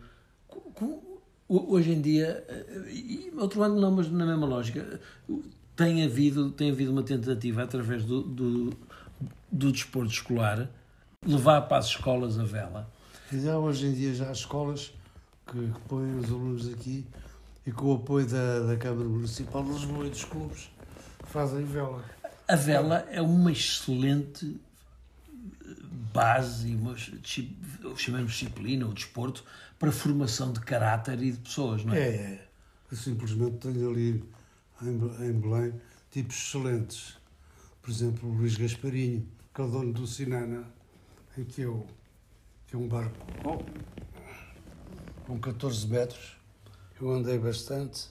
como, 0.73 1.21
hoje 1.47 1.91
em 1.91 2.01
dia, 2.01 2.45
e 2.89 3.31
outro 3.35 3.63
ângulo 3.63 3.81
não, 3.81 3.91
mas 3.91 4.11
na 4.11 4.25
mesma 4.25 4.45
lógica, 4.45 4.99
tem 5.75 6.03
havido, 6.03 6.51
tem 6.51 6.71
havido 6.71 6.91
uma 6.91 7.03
tentativa 7.03 7.63
através 7.63 8.03
do, 8.03 8.21
do, 8.21 8.69
do 9.51 9.71
desporto 9.71 10.11
escolar 10.11 10.69
levar 11.25 11.61
para 11.61 11.77
as 11.77 11.87
escolas 11.87 12.39
a 12.39 12.43
vela. 12.43 12.89
E 13.31 13.39
já 13.39 13.57
hoje 13.57 13.87
em 13.87 13.93
dia 13.93 14.13
já 14.13 14.29
há 14.29 14.31
escolas 14.31 14.93
que, 15.45 15.59
que 15.59 15.79
põem 15.87 16.17
os 16.17 16.29
alunos 16.29 16.71
aqui 16.71 17.05
e 17.65 17.71
com 17.71 17.87
o 17.87 17.95
apoio 17.95 18.25
da, 18.25 18.59
da 18.61 18.77
Câmara 18.77 19.07
Municipal 19.07 19.63
de 19.63 19.71
Lisboa 19.71 20.07
e 20.07 20.09
dos 20.09 20.23
clubes 20.23 20.69
fazem 21.25 21.65
vela. 21.65 22.03
A 22.47 22.55
vela 22.55 23.05
é 23.11 23.21
uma 23.21 23.51
excelente 23.51 24.59
base, 26.13 26.73
uma, 26.75 26.95
chamamos 27.97 28.31
disciplina 28.31 28.85
ou 28.85 28.93
desporto, 28.93 29.43
para 29.77 29.91
formação 29.91 30.51
de 30.51 30.61
caráter 30.61 31.21
e 31.21 31.31
de 31.31 31.37
pessoas, 31.39 31.83
não 31.83 31.93
é? 31.93 31.99
É, 31.99 32.09
é. 32.09 32.47
Eu 32.89 32.97
simplesmente 32.97 33.57
tenho 33.57 33.89
ali 33.89 34.23
em, 34.81 35.27
em 35.27 35.33
Belém 35.33 35.73
tipos 36.09 36.37
excelentes. 36.37 37.17
Por 37.87 37.93
exemplo, 37.93 38.29
o 38.29 38.33
Luís 38.33 38.57
Gasparinho, 38.57 39.25
que 39.55 39.61
é 39.61 39.63
o 39.63 39.67
dono 39.69 39.93
do 39.93 40.05
Sinana, 40.05 40.67
em 41.37 41.45
que 41.45 41.61
eu 41.61 41.87
que 42.67 42.75
é 42.75 42.77
um 42.77 42.85
barco 42.85 43.15
oh, 43.45 43.63
com 45.25 45.39
14 45.39 45.87
metros. 45.87 46.35
Eu 46.99 47.09
andei 47.11 47.39
bastante 47.39 48.09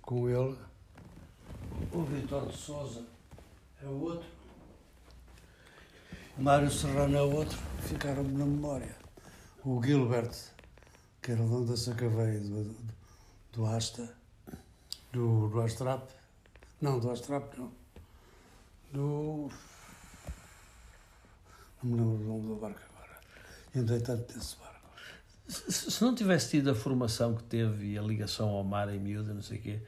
com 0.00 0.28
ele. 0.28 0.56
O 1.92 2.04
Vitor 2.04 2.46
de 2.46 2.56
Souza 2.56 3.04
é 3.82 3.86
o 3.86 4.00
outro. 4.00 4.28
O 6.38 6.42
Mário 6.44 6.70
Serrano 6.70 7.16
é 7.16 7.22
outro. 7.22 7.58
Ficaram-me 7.88 8.38
na 8.38 8.46
memória. 8.46 8.94
O 9.64 9.82
Gilbert, 9.82 10.36
que 11.20 11.32
era 11.32 11.42
dono 11.42 11.66
da 11.66 11.76
Sacaveia 11.76 12.38
do, 12.38 12.62
do, 12.62 12.76
do 13.54 13.66
Asta, 13.66 14.16
do, 15.12 15.48
do 15.48 15.60
Astrap. 15.62 16.08
Não, 16.80 17.00
do 17.00 17.10
Astrap 17.10 17.58
não. 17.58 17.83
Do. 18.94 19.50
Não 21.82 21.90
me 21.90 21.96
lembro 21.98 22.18
do 22.18 22.24
nome 22.24 22.46
do 22.46 22.56
barco 22.60 22.78
agora. 22.94 23.20
Entrei 23.74 24.00
tanto 24.00 24.36
nesse 24.36 24.56
barco. 24.56 24.88
Se, 25.48 25.90
se 25.90 26.02
não 26.02 26.14
tivesse 26.14 26.50
tido 26.50 26.70
a 26.70 26.76
formação 26.76 27.34
que 27.34 27.42
teve 27.42 27.92
e 27.92 27.98
a 27.98 28.02
ligação 28.02 28.50
ao 28.50 28.62
mar 28.62 28.88
em 28.88 29.00
miúda, 29.00 29.34
não 29.34 29.42
sei 29.42 29.58
o 29.58 29.62
quê, 29.62 29.82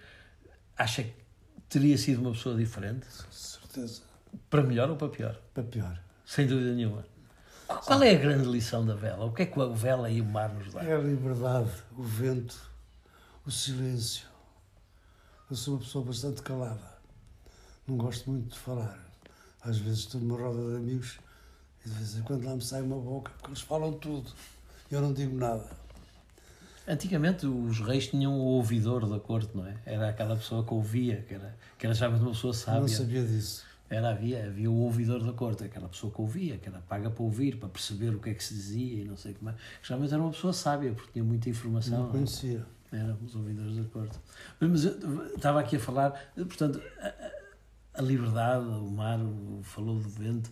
acha 0.77 1.05
que 1.05 1.15
teria 1.69 1.97
sido 1.97 2.21
uma 2.21 2.33
pessoa 2.33 2.57
diferente? 2.57 3.07
Certeza. 3.31 4.03
Para 4.51 4.65
melhor 4.65 4.91
ou 4.91 4.97
para 4.97 5.09
pior? 5.09 5.41
Para 5.55 5.63
pior. 5.63 6.03
Sem 6.25 6.49
dúvida 6.49 6.75
nenhuma. 6.75 7.07
Qual 7.69 8.03
é 8.03 8.11
a 8.11 8.19
grande 8.19 8.49
lição 8.49 8.85
da 8.85 8.97
vela? 8.97 9.25
O 9.25 9.33
que 9.33 9.43
é 9.43 9.47
que 9.47 9.61
a 9.61 9.67
vela 9.67 10.11
e 10.11 10.21
o 10.21 10.25
mar 10.25 10.53
nos 10.53 10.73
dão? 10.73 10.83
É 10.83 10.93
a 10.93 10.99
liberdade, 10.99 11.71
o 11.97 12.03
vento, 12.03 12.59
o 13.45 13.53
silêncio. 13.53 14.27
Eu 15.49 15.55
sou 15.55 15.75
uma 15.75 15.81
pessoa 15.81 16.05
bastante 16.05 16.43
calada. 16.43 16.96
Não 17.87 17.97
gosto 17.97 18.31
muito 18.31 18.53
de 18.53 18.59
falar. 18.59 18.99
Às 19.63 19.79
vezes 19.79 20.01
estou 20.01 20.21
numa 20.21 20.37
roda 20.39 20.71
de 20.71 20.77
amigos 20.77 21.19
e 21.85 21.89
de 21.89 21.95
vez 21.95 22.17
em 22.17 22.23
quando 22.23 22.45
lá 22.45 22.55
me 22.55 22.63
sai 22.63 22.83
uma 22.83 22.99
boca 22.99 23.31
porque 23.33 23.49
eles 23.49 23.61
falam 23.61 23.93
tudo. 23.93 24.31
Eu 24.91 25.01
não 25.01 25.13
digo 25.13 25.37
nada. 25.37 25.69
Antigamente 26.89 27.47
os 27.47 27.81
reis 27.81 28.09
tinham 28.09 28.33
o 28.39 28.45
ouvidor 28.45 29.09
da 29.09 29.19
corte, 29.19 29.57
não 29.57 29.67
é? 29.67 29.77
Era 29.85 30.09
aquela 30.09 30.37
pessoa 30.37 30.65
que 30.65 30.73
ouvia, 30.73 31.25
que 31.29 31.35
era, 31.35 31.57
que 31.79 31.87
era 31.87 31.95
chamada 31.95 32.23
uma 32.23 32.31
pessoa 32.31 32.55
sábia. 32.55 32.79
Eu 32.79 32.83
não 32.83 32.89
sabia 32.89 33.25
disso. 33.25 33.65
Era, 33.89 34.11
havia, 34.11 34.47
havia 34.47 34.71
o 34.71 34.77
ouvidor 34.83 35.23
da 35.23 35.33
corte, 35.33 35.63
aquela 35.65 35.89
pessoa 35.89 36.13
que 36.13 36.21
ouvia, 36.21 36.59
que 36.59 36.69
era 36.69 36.81
paga 36.81 37.09
para 37.09 37.23
ouvir, 37.23 37.57
para 37.57 37.69
perceber 37.69 38.15
o 38.15 38.21
que 38.21 38.31
é 38.31 38.35
que 38.35 38.43
se 38.43 38.55
dizia 38.55 39.03
e 39.03 39.05
não 39.05 39.17
sei 39.17 39.35
como 39.35 39.51
é. 39.51 39.55
Geralmente 39.81 40.13
era 40.13 40.23
uma 40.23 40.31
pessoa 40.31 40.53
sábia, 40.53 40.93
porque 40.93 41.13
tinha 41.13 41.25
muita 41.25 41.49
informação. 41.49 42.05
Não 42.05 42.11
conhecia. 42.11 42.65
Eram 42.93 43.17
os 43.25 43.35
ouvidores 43.35 43.77
da 43.77 43.85
corte. 43.85 44.19
Mas, 44.61 44.85
eu 44.85 45.27
estava 45.35 45.61
aqui 45.61 45.77
a 45.77 45.81
falar, 45.81 46.11
portanto, 46.35 46.81
a, 47.97 48.03
liberdade, 48.03 48.65
o 48.65 48.91
mar, 48.91 49.19
falou 49.63 49.99
do 49.99 50.09
vento, 50.09 50.51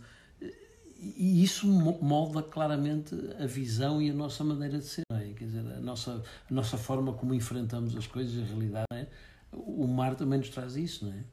e 0.99 1.43
isso 1.43 1.67
molda 1.67 2.43
claramente 2.43 3.15
a 3.39 3.47
visão 3.47 4.01
e 4.01 4.11
a 4.11 4.15
nossa 4.15 4.43
maneira 4.43 4.79
de 4.79 4.85
ser. 4.85 5.03
É? 5.13 5.33
Quer 5.35 5.45
dizer, 5.45 5.61
a 5.61 5.81
nossa, 5.81 6.23
a 6.51 6.55
nossa 6.55 6.79
forma 6.79 7.13
como 7.13 7.35
enfrentamos 7.35 7.95
as 7.97 8.07
coisas, 8.07 8.43
a 8.43 8.47
realidade. 8.47 8.87
É? 8.93 9.07
O 9.53 9.87
mar 9.87 10.15
também 10.15 10.39
nos 10.39 10.49
traz 10.49 10.77
isso, 10.77 11.05
não 11.05 11.13
é? 11.13 11.25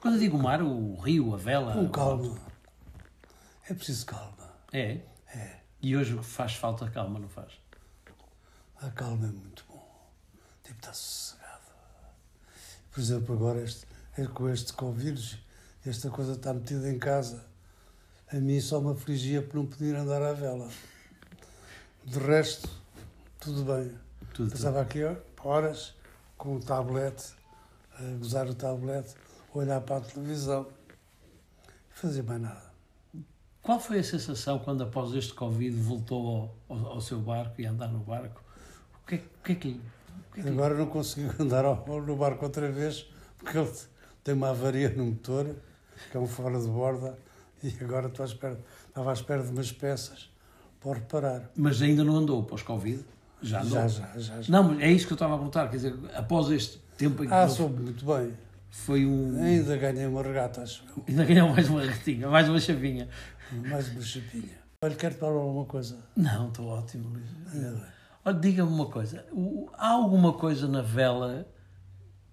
Quando 0.00 0.14
eu 0.14 0.20
digo 0.20 0.38
mar, 0.38 0.62
o 0.62 0.96
rio, 0.96 1.34
a 1.34 1.36
vela. 1.36 1.74
Com 1.74 1.88
calma. 1.90 2.38
É 3.68 3.74
preciso 3.74 4.06
calma. 4.06 4.50
É? 4.72 5.00
É. 5.34 5.60
E 5.82 5.94
hoje 5.94 6.18
faz 6.22 6.54
falta 6.54 6.88
calma, 6.90 7.18
não 7.18 7.28
faz? 7.28 7.52
A 8.80 8.90
calma 8.90 9.26
é 9.26 9.30
muito 9.30 9.64
bom. 9.68 10.10
Tipo, 10.64 10.78
está 10.78 10.92
sossegado. 10.94 11.60
Por 12.90 13.00
exemplo, 13.00 13.34
agora 13.34 13.62
este, 13.62 13.86
é 14.16 14.26
com 14.26 14.48
este 14.48 14.72
Covid, 14.72 15.38
esta 15.86 16.10
coisa 16.10 16.32
está 16.32 16.52
metida 16.52 16.90
em 16.90 16.98
casa. 16.98 17.44
A 18.32 18.36
mim 18.36 18.60
só 18.60 18.80
me 18.80 18.92
afligia 18.92 19.42
por 19.42 19.56
não 19.56 19.66
poder 19.66 19.96
andar 19.96 20.22
à 20.22 20.32
vela. 20.32 20.68
De 22.04 22.18
resto, 22.18 22.68
tudo 23.40 23.64
bem. 23.64 23.92
Tudo, 24.34 24.50
Passava 24.50 24.80
aqui 24.80 25.00
horas 25.42 25.94
com 26.36 26.56
o 26.56 26.60
tablet, 26.60 27.32
a 27.98 28.02
gozar 28.18 28.46
o 28.48 28.54
tablet 28.54 29.06
olhar 29.52 29.80
para 29.80 29.96
a 29.96 30.00
televisão 30.00 30.66
e 31.68 31.98
fazer 31.98 32.22
mais 32.22 32.40
nada. 32.40 32.70
Qual 33.62 33.78
foi 33.78 33.98
a 33.98 34.04
sensação 34.04 34.58
quando, 34.58 34.82
após 34.82 35.12
este 35.14 35.34
Covid, 35.34 35.76
voltou 35.76 36.54
ao, 36.68 36.76
ao, 36.76 36.86
ao 36.92 37.00
seu 37.00 37.18
barco 37.18 37.60
e 37.60 37.66
andar 37.66 37.88
no 37.88 38.00
barco? 38.00 38.42
O 39.02 39.06
que, 39.06 39.16
é, 39.16 39.18
o 39.18 39.42
que 39.44 39.52
é 39.52 39.54
que, 39.54 39.80
é 40.36 40.42
que 40.42 40.48
Agora 40.48 40.74
não 40.74 40.86
consigo 40.86 41.30
andar 41.42 41.64
ao, 41.64 41.84
no 41.86 42.16
barco 42.16 42.44
outra 42.44 42.70
vez 42.70 43.06
porque 43.38 43.58
ele 43.58 43.72
tem 44.22 44.34
uma 44.34 44.50
avaria 44.50 44.90
no 44.90 45.06
motor, 45.06 45.54
que 46.10 46.16
é 46.16 46.20
um 46.20 46.26
fora 46.26 46.58
de 46.60 46.66
borda, 46.68 47.18
e 47.62 47.74
agora 47.82 48.06
estou 48.08 48.22
à 48.24 48.26
espera, 48.28 48.58
estava 48.88 49.10
à 49.10 49.12
espera 49.12 49.42
de 49.42 49.50
umas 49.50 49.70
peças 49.72 50.30
para 50.80 50.94
reparar. 50.94 51.50
Mas 51.56 51.80
ainda 51.82 52.02
não 52.04 52.16
andou 52.16 52.42
pós 52.44 52.62
Covid? 52.62 53.04
Já 53.42 53.60
andou? 53.62 53.78
Já, 53.78 53.88
já, 53.88 54.18
já. 54.18 54.42
já. 54.42 54.52
Não, 54.52 54.78
é 54.80 54.90
isso 54.90 55.06
que 55.06 55.12
eu 55.12 55.16
estava 55.16 55.34
a 55.34 55.36
perguntar. 55.36 55.68
Quer 55.68 55.76
dizer, 55.76 55.94
após 56.14 56.50
este 56.50 56.78
tempo 56.96 57.24
em 57.24 57.26
que 57.28 57.32
Ah, 57.34 57.46
não- 57.46 57.54
soube 57.54 57.82
muito 57.82 58.04
bem. 58.04 58.32
foi 58.70 59.04
um. 59.06 59.42
Ainda 59.42 59.76
ganhei 59.76 60.06
uma 60.06 60.22
regata, 60.22 60.62
acho 60.62 60.84
eu. 60.96 61.04
Ainda 61.08 61.24
ganhou 61.24 61.48
mais 61.50 61.68
uma 61.68 61.82
retinha, 61.84 62.28
mais 62.28 62.48
uma 62.48 62.60
chavinha. 62.60 63.08
Mais 63.68 63.88
uma 63.88 64.00
chapinha. 64.02 64.60
Olha, 64.82 64.94
quero 64.94 65.14
te 65.14 65.20
falar 65.20 65.32
alguma 65.40 65.64
coisa. 65.66 65.98
Não, 66.16 66.48
estou 66.48 66.66
ótimo, 66.68 67.10
Luís. 67.10 67.28
Olha, 68.24 68.38
diga-me 68.38 68.70
uma 68.72 68.86
coisa. 68.86 69.24
há 69.74 69.88
alguma 69.90 70.32
coisa 70.34 70.66
na 70.68 70.82
vela 70.82 71.46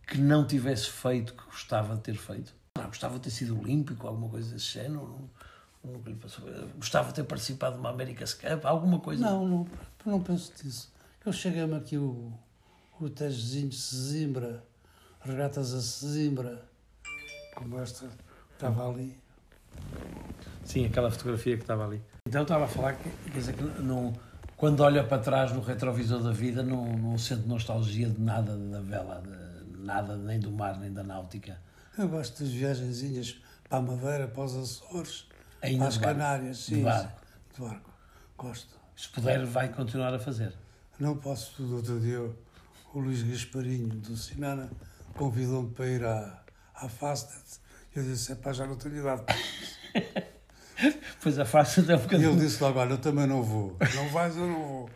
que 0.05 0.17
não 0.19 0.45
tivesse 0.45 0.89
feito 0.89 1.33
que 1.33 1.43
gostava 1.45 1.95
de 1.95 2.01
ter 2.01 2.15
feito? 2.15 2.53
Gostava 2.87 3.15
de 3.15 3.21
ter 3.21 3.29
sido 3.29 3.59
olímpico, 3.59 4.07
alguma 4.07 4.29
coisa 4.29 4.53
desse 4.53 4.73
género? 4.73 5.01
Não- 5.83 5.91
nunca 5.93 6.09
lhe 6.09 6.15
passou. 6.15 6.45
Gostava 6.75 7.09
de 7.09 7.15
ter 7.15 7.23
participado 7.23 7.75
de 7.75 7.79
uma 7.79 7.89
America's 7.89 8.33
Cup? 8.33 8.65
Alguma 8.65 8.99
coisa? 8.99 9.23
Não, 9.23 9.47
não, 9.47 9.67
não 10.05 10.21
penso 10.21 10.51
disso. 10.61 10.91
Eu 11.25 11.31
cheguei-me 11.31 11.75
aqui 11.75 11.97
o, 11.97 12.31
o 12.99 13.09
Tejezinho 13.09 13.69
de 13.69 13.75
Sesimbra, 13.75 14.63
regatas 15.21 15.73
a 15.73 15.81
Sesimbra, 15.81 16.63
como 17.55 17.79
esta 17.79 18.09
estava 18.53 18.89
ali. 18.89 19.17
Sim, 20.65 20.85
aquela 20.85 21.09
fotografia 21.09 21.55
que 21.55 21.63
estava 21.63 21.85
ali. 21.85 22.01
Então 22.27 22.41
estava 22.41 22.65
a 22.65 22.67
falar 22.67 22.93
que, 22.93 23.09
quer 23.31 23.39
dizer, 23.39 23.53
que 23.53 23.63
não, 23.81 24.13
quando 24.57 24.81
olha 24.81 25.03
para 25.03 25.21
trás 25.21 25.51
no 25.53 25.61
retrovisor 25.61 26.21
da 26.21 26.31
vida 26.31 26.63
não, 26.63 26.85
não 26.97 27.17
sente 27.17 27.47
nostalgia 27.47 28.09
de 28.09 28.19
nada 28.19 28.57
da 28.57 28.81
vela, 28.81 29.21
de 29.65 29.77
nada 29.79 30.17
nem 30.17 30.39
do 30.39 30.51
mar 30.51 30.77
nem 30.79 30.91
da 30.91 31.03
náutica. 31.03 31.57
Eu 31.97 32.07
gosto 32.09 32.43
das 32.43 32.51
viagenzinhas 32.51 33.39
para 33.67 33.79
a 33.79 33.81
Madeira, 33.81 34.27
para 34.27 34.43
os 34.43 34.55
Açores, 34.55 35.27
Ainda 35.61 35.79
para 35.79 35.87
as 35.87 35.93
de. 35.95 35.99
Canárias, 35.99 36.57
De 36.57 36.63
sim. 36.63 36.83
barco. 36.83 37.21
De 37.55 37.61
barco. 37.61 37.91
Gosto. 38.37 38.77
Se 38.95 39.09
puder, 39.09 39.45
vai 39.45 39.69
continuar 39.69 40.13
a 40.13 40.19
fazer. 40.19 40.53
Não 40.99 41.17
posso, 41.17 41.53
tudo 41.55 41.75
outro 41.77 41.99
dia, 41.99 42.19
o 42.21 42.99
Luís 42.99 43.21
Gasparinho, 43.23 43.89
do 43.89 44.15
Sinana, 44.17 44.69
convidou-me 45.15 45.71
para 45.71 45.87
ir 45.87 46.03
à, 46.03 46.43
à 46.75 46.89
Fastnet. 46.89 47.43
Eu 47.95 48.03
disse, 48.03 48.31
é 48.31 48.35
pá, 48.35 48.53
já 48.53 48.65
não 48.67 48.75
tenho 48.75 48.97
idade. 48.97 49.23
para 49.23 49.35
isso." 49.35 49.77
Pois 51.23 51.35
é 51.39 51.43
fácil 51.45 51.81
até 51.83 51.95
um 51.95 51.97
E 51.97 52.01
bocadinho. 52.03 52.29
ele 52.33 52.39
disse 52.39 52.61
logo, 52.61 52.77
olha, 52.77 52.91
eu 52.91 52.97
também 52.99 53.25
não 53.25 53.41
vou. 53.41 53.75
Não 53.95 54.09
vais, 54.09 54.37
eu 54.37 54.45
não 54.45 54.63
vou. 54.63 54.89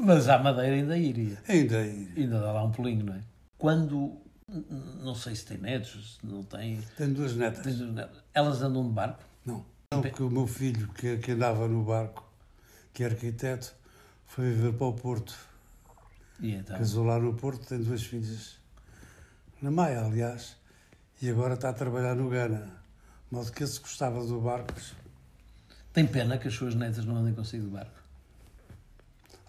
Mas 0.00 0.28
à 0.28 0.38
Madeira 0.40 0.74
ainda 0.74 0.98
iria. 0.98 1.40
Ainda 1.48 1.80
ir. 1.86 2.12
Ainda 2.16 2.40
dá 2.40 2.50
lá 2.52 2.64
um 2.64 2.72
pulinho, 2.72 3.04
não 3.06 3.14
é? 3.14 3.20
Quando. 3.56 4.20
Não 4.48 5.14
sei 5.14 5.34
se 5.34 5.44
tem 5.44 5.58
netos, 5.58 6.18
se 6.18 6.26
não 6.26 6.42
tem. 6.42 6.80
Tenho 6.96 7.14
duas 7.14 7.36
netas. 7.36 7.62
tem 7.62 7.76
duas 7.76 7.92
netas. 7.92 8.16
Elas 8.32 8.62
andam 8.62 8.86
de 8.86 8.94
barco? 8.94 9.22
Não. 9.44 9.64
Não, 9.92 10.02
porque 10.02 10.22
o 10.22 10.30
meu 10.30 10.46
filho, 10.46 10.88
que, 10.88 11.18
que 11.18 11.32
andava 11.32 11.68
no 11.68 11.82
barco, 11.82 12.26
que 12.92 13.02
é 13.02 13.06
arquiteto, 13.06 13.74
foi 14.26 14.50
viver 14.50 14.72
para 14.72 14.86
o 14.86 14.92
Porto. 14.92 15.34
E 16.40 16.52
então? 16.52 16.76
Casou 16.78 17.04
lá 17.04 17.18
no 17.18 17.34
Porto, 17.34 17.66
tem 17.66 17.82
duas 17.82 18.02
filhas. 18.02 18.58
Na 19.60 19.70
Maia, 19.70 20.04
aliás. 20.04 20.56
E 21.20 21.28
agora 21.28 21.54
está 21.54 21.70
a 21.70 21.72
trabalhar 21.72 22.14
no 22.14 22.28
Gana. 22.28 22.60
De 23.30 23.36
modo 23.36 23.50
que 23.52 23.64
esse 23.64 23.80
gostava 23.80 24.24
do 24.24 24.40
barco. 24.40 24.72
Tem 25.92 26.06
pena 26.06 26.38
que 26.38 26.48
as 26.48 26.54
suas 26.54 26.74
netas 26.74 27.04
não 27.04 27.16
andem 27.16 27.34
consigo 27.34 27.64
de 27.64 27.70
barco. 27.70 27.98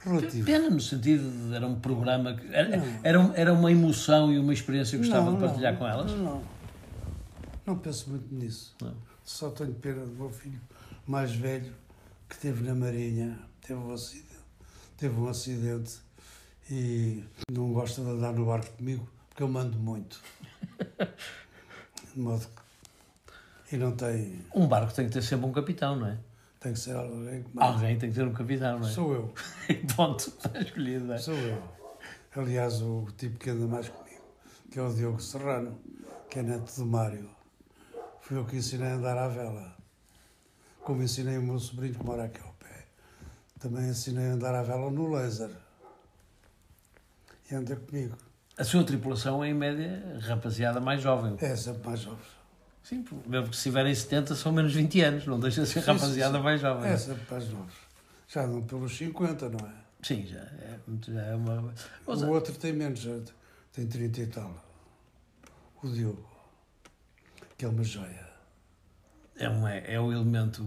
Relativo. 0.02 0.46
Pena 0.46 0.70
no 0.70 0.80
sentido 0.80 1.30
de 1.30 1.56
era 1.56 1.68
um 1.68 1.80
programa 1.80 2.34
que 2.34 2.48
era, 2.54 2.82
era, 3.04 3.32
era 3.36 3.54
uma 3.54 3.72
emoção 3.72 4.32
e 4.32 4.40
uma 4.40 4.54
experiência 4.54 4.98
que 4.98 5.04
gostava 5.04 5.26
Não, 5.30 5.38
de 5.38 5.46
partilhar 5.46 5.74
não, 5.74 5.80
com 5.80 5.88
elas. 5.88 6.12
Não. 6.12 6.44
Não 7.66 7.78
penso 7.78 8.10
muito 8.10 8.34
nisso. 8.34 8.76
Não. 8.82 8.94
Só 9.24 9.50
tenho 9.52 9.74
pena 9.74 10.06
do 10.06 10.14
meu 10.14 10.30
filho 10.30 10.60
mais 11.06 11.34
velho, 11.34 11.74
que 12.28 12.36
esteve 12.36 12.64
na 12.64 12.76
Marinha, 12.76 13.40
teve 13.62 13.80
um 13.80 13.92
acidente, 13.92 14.38
teve 14.96 15.20
um 15.20 15.28
acidente 15.28 16.00
e 16.70 17.24
não 17.52 17.74
gosta 17.74 18.02
de 18.02 18.10
andar 18.10 18.32
no 18.32 18.46
barco 18.46 18.70
comigo, 18.78 19.10
porque 19.28 19.44
eu 19.44 19.48
mando 19.48 19.78
muito. 19.78 20.22
De 22.14 22.20
modo 22.20 22.48
que... 22.48 23.76
E 23.76 23.78
não 23.78 23.96
tem... 23.96 24.40
Um 24.54 24.68
barco 24.68 24.94
tem 24.94 25.06
que 25.08 25.12
ter 25.12 25.22
sempre 25.22 25.46
um 25.46 25.52
capitão, 25.52 25.96
não 25.96 26.08
é? 26.08 26.18
Tem 26.60 26.74
que 26.74 26.80
ser 26.80 26.96
alguém 26.96 27.44
que 27.44 27.56
manda. 27.56 27.68
Alguém 27.68 27.98
tem 27.98 28.10
que 28.10 28.16
ter 28.16 28.28
um 28.28 28.34
capitão, 28.34 28.80
não 28.80 28.88
é? 28.88 28.92
Sou 28.92 29.14
eu. 29.14 29.34
Ponto, 29.96 30.28
está 30.28 30.60
escolhido. 30.60 31.06
não 31.06 31.14
é? 31.14 31.18
Sou 31.18 31.36
eu. 31.36 31.64
Aliás, 32.36 32.82
o 32.82 33.08
tipo 33.18 33.38
que 33.40 33.50
anda 33.50 33.66
mais 33.66 33.88
comigo, 33.90 34.24
que 34.70 34.78
é 34.78 34.82
o 34.82 34.94
Diogo 34.94 35.22
Serrano, 35.22 35.80
que 36.30 36.40
é 36.40 36.44
neto 36.44 36.74
do 36.76 36.86
Mário. 36.86 37.30
Fui 38.22 38.38
eu 38.38 38.46
que 38.46 38.58
ensinei 38.58 38.90
a 38.90 38.96
andar 38.96 39.18
à 39.18 39.28
vela. 39.28 39.76
Como 40.82 41.02
ensinei 41.02 41.38
o 41.38 41.42
meu 41.42 41.60
sobrinho 41.60 41.96
que 41.96 42.04
mora 42.06 42.26
aqui 42.26 42.42
ao 42.42 42.54
pé. 42.54 42.86
Também 43.60 43.90
ensinei 43.90 44.28
a 44.28 44.34
andar 44.34 44.54
à 44.54 44.62
vela 44.62 44.92
no 44.92 45.12
laser. 45.12 45.50
E 47.50 47.56
anda 47.56 47.76
comigo. 47.76 48.16
A 48.58 48.64
sua 48.64 48.84
tripulação 48.84 49.44
é, 49.44 49.50
em 49.50 49.54
média, 49.54 50.20
rapaziada 50.20 50.80
mais 50.82 51.02
jovem. 51.02 51.36
É 51.40 51.56
sempre 51.56 51.88
mais 51.88 52.02
jovem. 52.02 52.20
Sim, 52.84 53.06
mesmo 53.28 53.50
que 53.50 53.58
se 53.58 53.64
tiverem 53.64 53.94
70, 53.94 54.36
são 54.36 54.52
menos 54.52 54.74
20 54.74 55.02
anos, 55.02 55.26
não 55.28 55.40
deixa 55.40 55.62
de 55.62 55.68
ser 55.68 55.82
Sim, 55.82 55.92
rapaziada 55.92 56.38
sim. 56.38 56.44
mais 56.44 56.62
jovem. 56.62 56.90
É 56.90 56.98
sempre 56.98 57.22
mais 57.30 57.50
novos. 57.50 57.74
Já 58.28 58.46
andam 58.46 58.62
pelos 58.64 58.96
50, 58.98 59.50
não 59.50 59.60
é? 59.68 59.74
Sim, 60.02 60.26
já 60.26 60.40
é, 60.40 60.80
muito- 60.88 61.12
já 61.14 61.22
é 61.22 61.36
uma. 61.36 61.74
Mas, 62.08 62.22
O 62.22 62.30
outro 62.30 62.54
tem 62.56 62.74
menos, 62.74 63.00
já 63.00 63.20
tem 63.74 63.86
30 63.86 64.22
e 64.22 64.28
tal. 64.28 64.66
O 65.84 65.88
Diogo, 65.90 66.26
que 67.58 67.66
é 67.66 67.68
uma 67.68 67.84
joia. 67.84 68.28
é, 69.38 69.48
uma, 69.50 69.72
é 69.74 70.00
o 70.00 70.12
elemento 70.12 70.64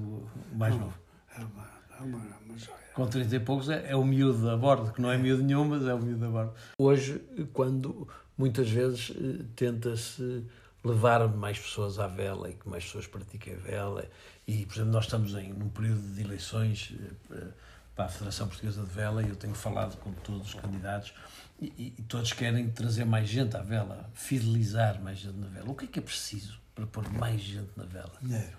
mais 0.55 0.75
novo. 0.77 0.95
É 1.37 1.41
uma, 1.41 1.69
é 1.99 2.03
uma, 2.03 2.19
é 2.19 2.37
uma 2.49 2.59
joia. 2.59 2.79
Com 2.95 3.07
30 3.07 3.37
e 3.37 3.41
poucos 3.41 3.69
é, 3.71 3.91
é 3.91 3.97
o 3.97 4.05
miúdo 4.05 4.49
a 4.51 4.57
bordo, 4.57 4.93
que 4.93 5.01
não 5.01 5.11
é 5.11 5.17
miúdo 5.19 5.43
nenhum, 5.43 5.65
mas 5.65 5.85
é 5.87 5.95
o 5.95 5.99
miúdo 5.99 6.25
a 6.27 6.29
bordo. 6.29 6.55
Hoje, 6.79 7.19
quando 7.53 8.07
muitas 8.37 8.69
vezes 8.69 9.13
eh, 9.17 9.45
tenta-se 9.57 10.45
levar 10.85 11.29
mais 11.29 11.59
pessoas 11.59 11.99
à 11.99 12.07
vela 12.09 12.51
e 12.51 12.55
que 12.55 12.69
mais 12.69 12.85
pessoas 12.85 13.07
pratiquem 13.07 13.55
a 13.55 13.59
vela, 13.59 14.09
e, 14.47 14.67
por 14.67 14.75
exemplo, 14.75 14.93
nós 14.93 15.05
estamos 15.05 15.35
em 15.35 15.53
num 15.53 15.69
período 15.69 16.03
de 16.15 16.21
eleições 16.23 16.93
eh, 16.99 17.13
eh, 17.37 17.49
para 17.95 18.07
a 18.07 18.09
Federação 18.09 18.49
Portuguesa 18.49 18.83
de 18.83 18.91
Vela 18.91 19.23
e 19.23 19.29
eu 19.29 19.37
tenho 19.37 19.55
falado 19.55 19.97
com 19.99 20.13
todos 20.13 20.49
os 20.49 20.55
candidatos 20.55 21.13
e- 21.61 21.95
e 21.99 22.03
todos 22.09 22.33
querem 22.33 22.71
trazer 22.71 23.05
mais 23.05 23.29
gente 23.29 23.57
à 23.57 23.63
vela, 23.63 24.11
fidelizar 24.15 25.01
mais 25.01 25.19
gente 25.19 25.37
na 25.39 25.47
vela. 25.47 25.71
O 25.71 25.75
que 25.77 25.85
é 25.85 25.89
que 25.89 25.99
é 25.99 26.03
preciso 26.03 26.59
para 26.75 26.87
pôr 26.87 27.09
mais 27.13 27.41
gente 27.41 27.71
na 27.77 27.85
vela? 27.85 28.13
Dinheiro. 28.21 28.57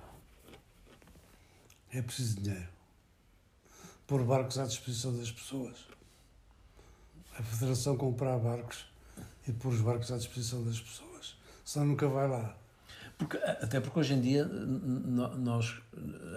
É 1.92 2.02
preciso 2.02 2.40
dinheiro. 2.42 2.70
Pôr 4.08 4.24
barcos 4.24 4.58
à 4.58 4.66
disposição 4.66 5.16
das 5.18 5.32
pessoas. 5.32 5.76
A 7.38 7.44
Federação 7.44 7.98
comprar 7.98 8.38
barcos 8.38 8.86
e 9.48 9.52
pôr 9.52 9.74
os 9.74 9.82
barcos 9.82 10.12
à 10.12 10.18
disposição 10.18 10.64
das 10.64 10.80
pessoas. 10.80 11.13
Senão 11.64 11.88
nunca 11.88 12.08
vai 12.08 12.28
lá. 12.28 12.56
Porque, 13.18 13.38
até 13.38 13.80
porque 13.80 14.00
hoje 14.00 14.14
em 14.16 14.22
dia 14.22 14.46
nós, 14.46 15.76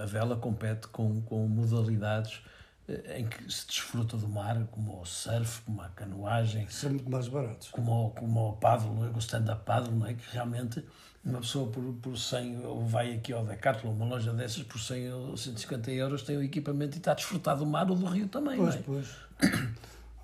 a 0.03 0.07
vela 0.07 0.37
compete 0.37 0.87
com, 0.89 1.21
com 1.23 1.47
modalidades 1.49 2.43
eh, 2.89 3.21
em 3.21 3.27
que 3.27 3.51
se 3.53 3.67
desfruta 3.67 4.17
do 4.17 4.29
mar, 4.29 4.63
como 4.71 5.01
o 5.01 5.05
surf, 5.05 5.63
como 5.63 5.81
a 5.83 5.89
canoagem, 5.89 6.69
São 6.69 6.91
muito 6.91 7.11
mais 7.11 7.29
baratos. 7.29 7.69
como 7.71 8.07
o, 8.07 8.11
como 8.11 8.51
o 8.51 8.53
paddle, 8.57 9.05
é? 9.07 9.09
o 9.09 9.19
stand-up 9.19 9.65
paddle, 9.65 9.95
não 9.97 10.07
é? 10.07 10.15
que 10.15 10.23
realmente 10.31 10.85
uma 11.25 11.41
pessoa 11.41 11.69
por, 11.73 11.83
por 11.95 12.17
100, 12.17 12.65
ou 12.65 12.85
vai 12.87 13.15
aqui 13.15 13.33
ao 13.33 13.45
Decathlon, 13.45 13.91
uma 13.93 14.07
loja 14.07 14.33
dessas, 14.33 14.63
por 14.63 14.79
100 14.79 15.13
ou 15.13 15.37
150 15.37 15.91
euros 15.91 16.23
tem 16.23 16.37
o 16.37 16.43
equipamento 16.43 16.97
e 16.97 16.99
está 16.99 17.13
a 17.13 17.15
desfrutar 17.15 17.57
do 17.57 17.67
mar 17.67 17.91
ou 17.91 17.97
do 17.97 18.07
rio 18.07 18.29
também, 18.29 18.57
Pois, 18.59 18.75
não 18.75 18.81
é? 18.81 18.85
pois. 18.85 19.09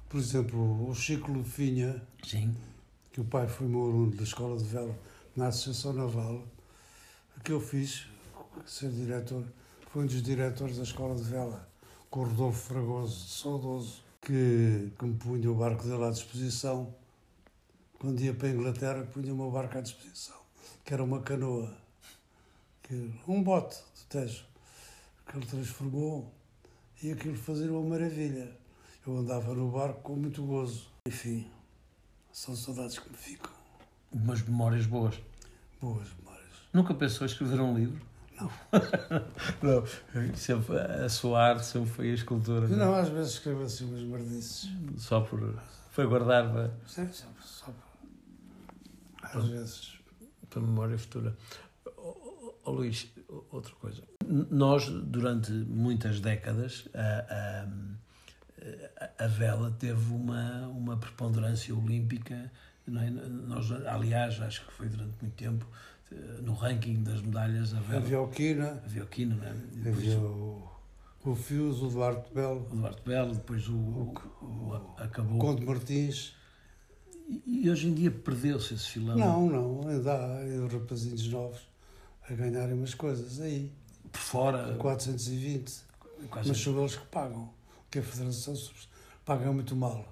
Por 0.09 0.19
exemplo, 0.21 0.88
o 0.88 0.95
Chico 0.95 1.33
Lufinha, 1.33 2.01
Sim. 2.23 2.55
Que 3.12 3.20
o 3.20 3.25
pai 3.25 3.46
foi 3.46 3.68
meu 3.68 3.83
aluno 3.83 4.16
da 4.16 4.22
Escola 4.22 4.57
de 4.57 4.64
Vela 4.64 4.98
na 5.37 5.48
Associação 5.48 5.92
Naval, 5.92 6.42
que 7.44 7.53
eu 7.53 7.61
fiz, 7.61 8.07
ser 8.66 8.90
diretor, 8.90 9.44
foi 9.90 10.05
um 10.05 10.07
dos 10.07 10.22
diretores 10.22 10.79
da 10.79 10.83
Escola 10.83 11.14
de 11.14 11.22
Vela, 11.22 11.68
com 12.09 12.20
o 12.20 12.25
Rodolfo 12.25 12.68
Fragoso, 12.68 13.29
saudoso, 13.29 14.03
que, 14.22 14.90
que 14.98 15.05
me 15.05 15.14
punha 15.16 15.51
o 15.51 15.55
barco 15.55 15.85
dele 15.85 16.05
à 16.05 16.11
disposição. 16.11 16.94
Quando 17.98 18.20
ia 18.20 18.33
para 18.33 18.48
a 18.48 18.51
Inglaterra, 18.51 19.07
punha 19.12 19.33
o 19.33 19.37
meu 19.37 19.51
barco 19.51 19.77
à 19.77 19.81
disposição, 19.83 20.37
que 20.85 20.94
era 20.94 21.05
uma 21.05 21.20
canoa, 21.20 21.77
que, 22.83 23.12
um 23.29 23.42
bote 23.42 23.77
de 23.94 24.07
Tejo, 24.07 24.44
que 25.27 25.37
ele 25.37 25.46
transformou 25.46 26.33
e 27.03 27.12
aquilo 27.12 27.37
fazia 27.37 27.70
uma 27.70 27.90
maravilha. 27.90 28.57
Eu 29.07 29.18
andava 29.18 29.55
no 29.55 29.70
barco 29.70 30.01
com 30.01 30.16
muito 30.16 30.42
gozo. 30.44 30.88
Enfim, 31.07 31.51
são 32.33 32.57
saudades 32.57 32.99
que 32.99 33.09
me 33.11 33.16
ficam. 33.16 33.51
Umas 34.11 34.42
memórias 34.42 34.87
boas. 34.87 35.14
Boas 35.81 36.09
memórias. 36.18 36.49
Nunca 36.73 36.95
pensou 36.95 37.27
em 37.27 37.31
escrever 37.31 37.61
um 37.61 37.75
livro? 37.77 38.01
Não. 38.40 38.51
não. 39.62 40.35
Sempre, 40.37 40.79
a 40.79 41.09
sua 41.09 41.40
arte 41.51 41.64
sempre 41.66 41.90
foi 41.90 42.11
a 42.11 42.14
escultura. 42.14 42.66
não 42.66 42.75
é? 42.75 42.79
Não, 42.79 42.95
às 42.95 43.09
vezes 43.09 43.33
escrevo 43.35 43.62
assim 43.62 43.85
umas 43.85 44.01
merdices. 44.03 44.71
Só 44.97 45.21
por. 45.21 45.55
Foi 45.90 46.07
guardar. 46.07 46.51
para- 46.51 46.71
Sim, 46.87 47.11
só, 47.12 47.27
só, 47.40 47.73
às 49.23 49.45
vezes. 49.49 49.99
para 50.49 50.61
a 50.61 50.62
memória 50.62 50.99
futura. 50.99 51.37
Oh, 51.97 52.55
oh, 52.64 52.71
Luís, 52.71 53.09
outra 53.51 53.75
coisa. 53.75 54.03
Nós, 54.27 54.88
durante 54.88 55.53
muitas 55.53 56.21
décadas, 56.21 56.88
a, 56.95 57.64
a, 57.64 57.66
a 59.18 59.27
vela 59.27 59.70
teve 59.79 60.12
uma, 60.12 60.66
uma 60.68 60.96
preponderância 60.96 61.75
olímpica. 61.75 62.35
É? 62.35 62.90
Nós, 62.90 63.70
aliás, 63.87 64.40
acho 64.40 64.66
que 64.66 64.72
foi 64.72 64.88
durante 64.88 65.14
muito 65.20 65.35
tempo, 65.35 65.66
eh, 66.11 66.40
no 66.42 66.55
ranking 66.55 67.03
das 67.03 67.22
medalhas, 67.22 67.75
a 67.75 67.81
vela. 67.81 68.03
Havia 68.03 68.20
o 68.20 68.29
Quina. 68.29 68.83
Havia 68.85 69.03
o 69.03 69.07
Quina, 69.07 69.35
não 69.37 69.44
é? 69.44 69.90
Havia 69.90 70.18
o, 70.18 70.68
o 71.25 71.31
o 71.31 71.88
Duarte 71.90 72.35
Belo. 72.35 72.66
O 72.70 72.77
Duarte 72.77 73.03
Belo, 73.05 73.35
depois 73.35 73.68
o, 73.68 73.75
o, 73.75 74.14
o, 74.42 74.94
acabou. 74.96 75.38
Conde 75.38 75.64
Martins. 75.64 76.35
E, 77.46 77.70
hoje 77.70 77.88
em 77.88 77.94
dia 77.94 78.11
perdeu-se 78.11 78.75
esse 78.75 78.88
filão? 78.88 79.16
Não, 79.16 79.48
não. 79.48 79.88
Ainda 79.88 80.12
há 80.12 80.72
rapazinhos 80.72 81.27
novos 81.29 81.61
a 82.29 82.35
ganharem 82.35 82.75
umas 82.75 82.94
coisas 82.94 83.40
aí. 83.40 83.72
Por 84.11 84.20
fora? 84.20 84.75
420. 84.75 85.92
Quase 86.31 86.48
mas 86.48 86.59
são 86.59 86.79
eles 86.79 86.96
que 86.96 87.07
pagam. 87.07 87.51
Que 87.93 87.99
a 87.99 88.03
Federação 88.03 88.55
paga 89.23 89.53
muito 89.53 89.77
mal. 89.77 90.11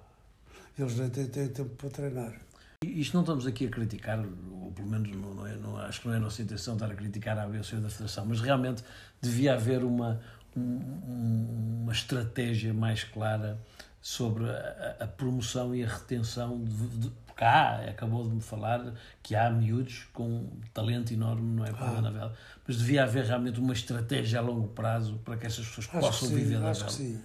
Eles 0.79 0.97
nem 0.97 1.09
têm, 1.09 1.27
têm 1.27 1.49
tempo 1.49 1.75
para 1.77 1.89
treinar. 1.89 2.39
Isto 2.85 3.15
não 3.15 3.23
estamos 3.23 3.47
aqui 3.47 3.67
a 3.67 3.71
criticar, 3.71 4.19
ou 4.19 4.71
pelo 4.71 4.87
menos 4.87 5.11
não, 5.11 5.35
não 5.35 5.47
é, 5.47 5.57
não, 5.57 5.77
acho 5.79 6.03
que 6.03 6.07
não 6.07 6.15
é 6.15 6.19
a 6.19 6.21
nossa 6.21 6.43
intenção 6.43 6.75
estar 6.75 6.91
a 6.91 6.95
criticar 6.95 7.39
a 7.39 7.45
ABC 7.45 7.77
da 7.77 7.89
Federação, 7.89 8.27
mas 8.27 8.41
realmente 8.43 8.85
devia 9.21 9.55
haver 9.55 9.83
uma, 9.83 10.21
um, 10.55 11.81
uma 11.83 11.93
estratégia 11.93 12.75
mais 12.75 13.03
clara 13.03 13.59
sobre 14.01 14.45
a, 14.45 14.97
a, 15.01 15.07
promoção 15.07 15.75
e 15.75 15.83
a 15.83 15.89
retenção 15.89 16.63
de, 16.63 16.87
de 16.99 17.13
porque 17.41 17.45
há, 17.45 17.89
acabou 17.89 18.29
de 18.29 18.35
me 18.35 18.43
falar 18.43 18.93
que 19.23 19.35
há 19.35 19.51
miúdos 19.51 20.07
com 20.13 20.47
talento 20.75 21.15
enorme, 21.15 21.57
não 21.57 21.65
é 21.65 21.73
para 21.73 21.87
ah. 21.87 21.99
a 21.99 22.11
vela, 22.11 22.37
mas 22.67 22.77
devia 22.77 23.05
haver 23.05 23.25
realmente 23.25 23.59
uma 23.59 23.73
estratégia 23.73 24.41
a 24.41 24.43
longo 24.43 24.69
prazo 24.69 25.19
para 25.25 25.39
que 25.39 25.47
essas 25.47 25.67
pessoas 25.67 25.89
acho 25.89 26.01
possam 26.01 26.29
sim, 26.29 26.35
viver 26.35 26.61
da. 26.61 26.73
Que 26.73 26.93
sim. 26.93 27.21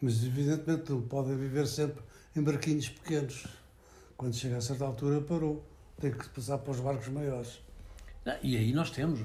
Mas 0.00 0.24
evidentemente 0.24 0.90
não 0.90 1.02
podem 1.02 1.36
viver 1.36 1.66
sempre 1.66 2.02
em 2.34 2.42
barquinhos 2.42 2.88
pequenos. 2.88 3.46
Quando 4.16 4.34
chega 4.34 4.56
a 4.56 4.60
certa 4.60 4.84
altura 4.84 5.20
parou, 5.20 5.64
tem 6.00 6.12
que 6.12 6.28
passar 6.28 6.58
para 6.58 6.70
os 6.70 6.80
barcos 6.80 7.08
maiores. 7.08 7.60
E 8.42 8.56
aí 8.56 8.72
nós 8.72 8.90
temos, 8.90 9.20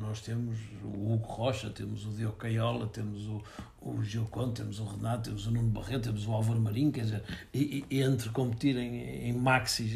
nós 0.00 0.20
temos 0.20 0.56
o 0.84 1.12
Hugo 1.12 1.26
Rocha, 1.26 1.70
temos 1.70 2.06
o 2.06 2.10
Diogo 2.10 2.36
Caiola, 2.36 2.86
temos 2.86 3.26
o, 3.26 3.42
o 3.80 4.02
Gil 4.02 4.24
Conte, 4.26 4.60
temos 4.60 4.78
o 4.78 4.84
Renato, 4.84 5.24
temos 5.24 5.46
o 5.46 5.50
Nuno 5.50 5.70
Barreto, 5.70 6.04
temos 6.04 6.26
o 6.26 6.32
Álvaro 6.32 6.60
Marinho, 6.60 6.92
quer 6.92 7.02
dizer, 7.02 7.24
e, 7.52 7.84
e 7.90 8.00
entre 8.00 8.28
competirem 8.30 9.28
em 9.28 9.32
maxis 9.32 9.92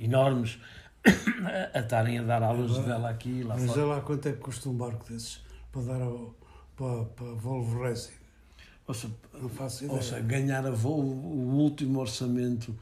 enormes 0.00 0.58
a 1.74 1.78
estarem 1.78 2.18
a 2.18 2.22
dar 2.22 2.42
aulas 2.42 2.72
de 2.72 2.80
vela 2.80 3.10
aqui 3.10 3.28
e 3.28 3.42
lá 3.42 3.54
mas 3.54 3.66
fora. 3.66 3.80
Mas 3.80 3.96
lá 3.96 4.00
quanto 4.00 4.28
é 4.28 4.32
que 4.32 4.38
custa 4.38 4.68
um 4.68 4.74
barco 4.74 5.04
desses 5.12 5.40
para 5.70 5.82
dar 5.82 6.00
ao, 6.00 6.34
para, 6.74 7.04
para 7.04 7.34
Volvo 7.34 7.82
Racing? 7.82 8.21
Ou 8.86 8.94
seja, 8.94 9.14
não 9.40 9.48
faço 9.48 9.84
ideia. 9.84 10.20
Ganhar 10.20 10.66
a 10.66 10.70
Volvo, 10.70 11.28
o 11.28 11.56
último 11.56 12.00
orçamento 12.00 12.76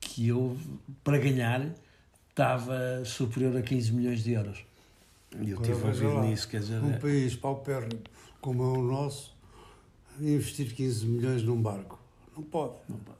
que 0.00 0.32
houve 0.32 0.78
para 1.02 1.18
ganhar 1.18 1.74
estava 2.28 3.04
superior 3.04 3.56
a 3.56 3.62
15 3.62 3.92
milhões 3.92 4.24
de 4.24 4.32
euros. 4.32 4.64
E 5.40 5.50
eu 5.50 5.60
estive 5.60 5.86
a 5.86 5.90
ver 5.90 6.20
nisso, 6.22 6.48
quer 6.48 6.60
dizer... 6.60 6.82
Um 6.82 6.92
é... 6.92 6.98
país 6.98 7.36
paupérrimo 7.36 8.00
como 8.40 8.62
é 8.62 8.78
o 8.78 8.82
nosso, 8.82 9.36
investir 10.18 10.74
15 10.74 11.06
milhões 11.06 11.42
num 11.42 11.60
barco. 11.60 11.98
Não 12.34 12.42
pode. 12.42 12.74
Não 12.88 12.96
pode. 12.98 13.18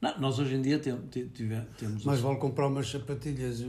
Não, 0.00 0.20
nós 0.20 0.38
hoje 0.38 0.54
em 0.54 0.62
dia 0.62 0.78
temos... 0.78 1.04
temos 1.10 2.04
Mas 2.04 2.20
vale 2.20 2.36
comprar 2.38 2.66
umas 2.66 2.90
sapatilhas 2.90 3.64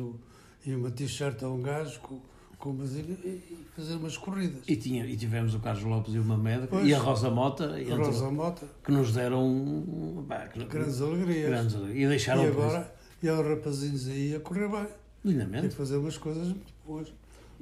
e, 0.65 0.73
uma 0.73 0.91
t-shirt 0.91 1.41
a 1.43 1.49
um 1.49 1.62
gajo 1.62 1.99
com, 2.01 2.19
com 2.62 2.69
umas, 2.69 2.95
e 2.95 3.41
fazer 3.76 3.95
umas 3.95 4.15
corridas. 4.15 4.62
E, 4.67 4.76
tinha, 4.76 5.04
e 5.06 5.17
tivemos 5.17 5.56
o 5.56 5.60
Carlos 5.60 5.84
Lopes 5.84 6.13
e 6.13 6.19
o 6.19 6.24
Mamed 6.24 6.69
e 6.86 6.93
a 6.93 7.00
Rosa 7.00 7.30
Mota, 7.32 7.76
a 7.76 7.95
Rosa 7.95 8.30
Mota 8.30 8.67
que 8.84 8.91
nos 8.91 9.12
deram 9.12 10.24
bah, 10.28 10.47
grandes 10.69 11.02
alegrias. 11.02 11.50
Grandes 11.50 11.76
alegrias. 11.76 12.04
E 12.04 12.08
deixaram 12.08 12.43
e 12.43 12.47
agora, 12.47 12.93
e 13.21 13.28
há 13.28 13.36
rapazinhos 13.36 14.08
aí 14.08 14.36
a 14.36 14.39
correr 14.39 14.69
bem. 14.69 14.88
Lindamente. 15.26 15.67
E 15.67 15.69
fazer 15.71 15.97
umas 15.97 16.17
coisas 16.17 16.47
muito 16.47 16.74
boas, 16.86 17.12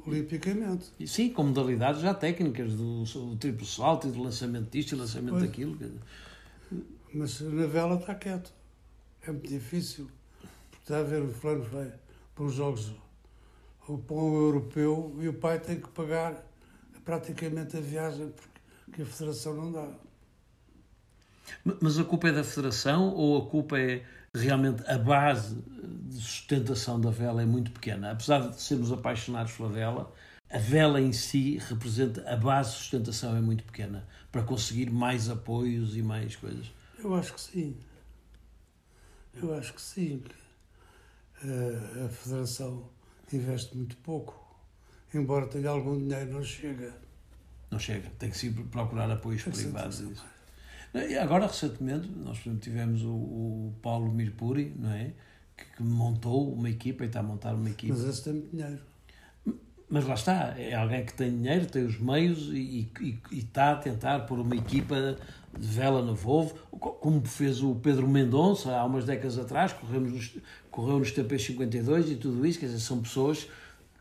olimpicamente. 0.05 0.87
E, 0.99 1.07
sim, 1.07 1.29
com 1.29 1.43
modalidades 1.43 2.01
já 2.01 2.13
técnicas, 2.13 2.73
do, 2.73 3.03
do 3.05 3.35
triplo 3.37 3.65
salto 3.65 4.09
e 4.09 4.11
do 4.11 4.21
lançamento 4.21 4.69
disto 4.69 4.95
e 4.95 4.95
lançamento 4.95 5.31
pois. 5.31 5.43
daquilo. 5.43 5.77
Mas 7.13 7.39
na 7.39 7.65
vela 7.65 7.95
está 7.95 8.13
quieto. 8.13 8.51
É 9.23 9.31
muito 9.31 9.47
difícil. 9.47 10.09
Porque 10.69 10.83
está 10.83 10.99
a 10.99 11.03
ver, 11.03 11.21
o 11.21 11.31
fulano 11.31 11.63
vai 11.63 11.91
para 12.35 12.43
os 12.43 12.53
jogos 12.53 12.91
para 13.97 14.15
um 14.15 14.35
europeu 14.35 15.15
e 15.19 15.27
o 15.27 15.33
pai 15.33 15.59
tem 15.59 15.79
que 15.79 15.89
pagar 15.89 16.45
praticamente 17.03 17.77
a 17.77 17.81
viagem 17.81 18.31
porque 18.85 19.01
a 19.01 19.05
federação 19.05 19.53
não 19.53 19.71
dá. 19.71 19.87
Mas 21.81 21.97
a 21.97 22.03
culpa 22.03 22.29
é 22.29 22.31
da 22.31 22.43
federação 22.43 23.13
ou 23.13 23.37
a 23.37 23.49
culpa 23.49 23.79
é 23.79 24.05
realmente 24.33 24.83
a 24.87 24.97
base 24.97 25.55
de 25.55 26.15
sustentação 26.15 26.99
da 26.99 27.09
vela 27.09 27.41
é 27.41 27.45
muito 27.45 27.71
pequena. 27.71 28.11
Apesar 28.11 28.49
de 28.49 28.61
sermos 28.61 28.91
apaixonados 28.91 29.53
pela 29.53 29.69
vela, 29.69 30.13
a 30.49 30.57
vela 30.57 31.01
em 31.01 31.11
si 31.11 31.57
representa 31.57 32.27
a 32.29 32.35
base 32.35 32.71
de 32.71 32.77
sustentação 32.77 33.35
é 33.35 33.41
muito 33.41 33.63
pequena 33.63 34.07
para 34.31 34.43
conseguir 34.43 34.91
mais 34.91 35.29
apoios 35.29 35.95
e 35.95 36.01
mais 36.01 36.35
coisas. 36.35 36.71
Eu 36.97 37.15
acho 37.15 37.33
que 37.33 37.41
sim. 37.41 37.77
Eu 39.33 39.53
acho 39.53 39.73
que 39.73 39.81
sim. 39.81 40.23
A, 41.41 42.05
a 42.05 42.09
Federação 42.09 42.89
investe 43.37 43.75
muito 43.75 43.97
pouco. 43.97 44.47
Embora 45.13 45.47
tenha 45.47 45.69
algum 45.69 45.97
dinheiro, 45.97 46.31
não 46.31 46.43
chega. 46.43 46.93
Não 47.71 47.79
chega. 47.79 48.09
Tem 48.17 48.29
que 48.29 48.37
se 48.37 48.51
procurar 48.51 49.09
apoios 49.09 49.43
privados. 49.43 50.03
E 50.93 51.15
agora, 51.17 51.45
recentemente, 51.45 52.09
nós 52.09 52.39
tivemos 52.59 53.03
o, 53.03 53.11
o 53.11 53.73
Paulo 53.81 54.11
Mirpuri, 54.11 54.73
não 54.77 54.91
é? 54.91 55.13
Que, 55.55 55.65
que, 55.77 55.83
montou 55.83 56.53
uma 56.53 56.69
equipa 56.69 57.03
e 57.03 57.07
está 57.07 57.19
a 57.19 57.23
montar 57.23 57.53
uma 57.53 57.69
equipa. 57.69 57.93
Mas 57.93 58.07
esse 58.07 58.23
tem 58.23 58.41
dinheiro. 58.41 58.81
Mas 59.89 60.05
lá 60.05 60.13
está, 60.13 60.53
é 60.57 60.75
alguém 60.75 61.03
que 61.03 61.13
tem 61.13 61.31
dinheiro, 61.31 61.65
tem 61.65 61.83
os 61.83 61.99
meios 61.99 62.49
e, 62.51 62.87
e, 63.01 63.19
e 63.31 63.39
está 63.39 63.71
a 63.71 63.75
tentar 63.75 64.19
pôr 64.19 64.39
uma 64.39 64.55
equipa 64.55 65.17
de 65.57 65.67
vela 65.67 66.01
no 66.03 66.13
Volvo, 66.13 66.53
como 66.69 67.25
fez 67.25 67.63
o 67.63 67.73
Pedro 67.75 68.07
Mendonça 68.07 68.71
há 68.75 68.85
umas 68.85 69.05
décadas 69.05 69.39
atrás, 69.39 69.73
corremos 69.73 70.11
nos, 70.11 70.37
correu 70.69 70.99
nos 70.99 71.11
TP52 71.11 72.11
e 72.11 72.15
tudo 72.15 72.45
isso, 72.45 72.59
quer 72.59 72.67
dizer, 72.67 72.79
são 72.79 73.01
pessoas 73.01 73.49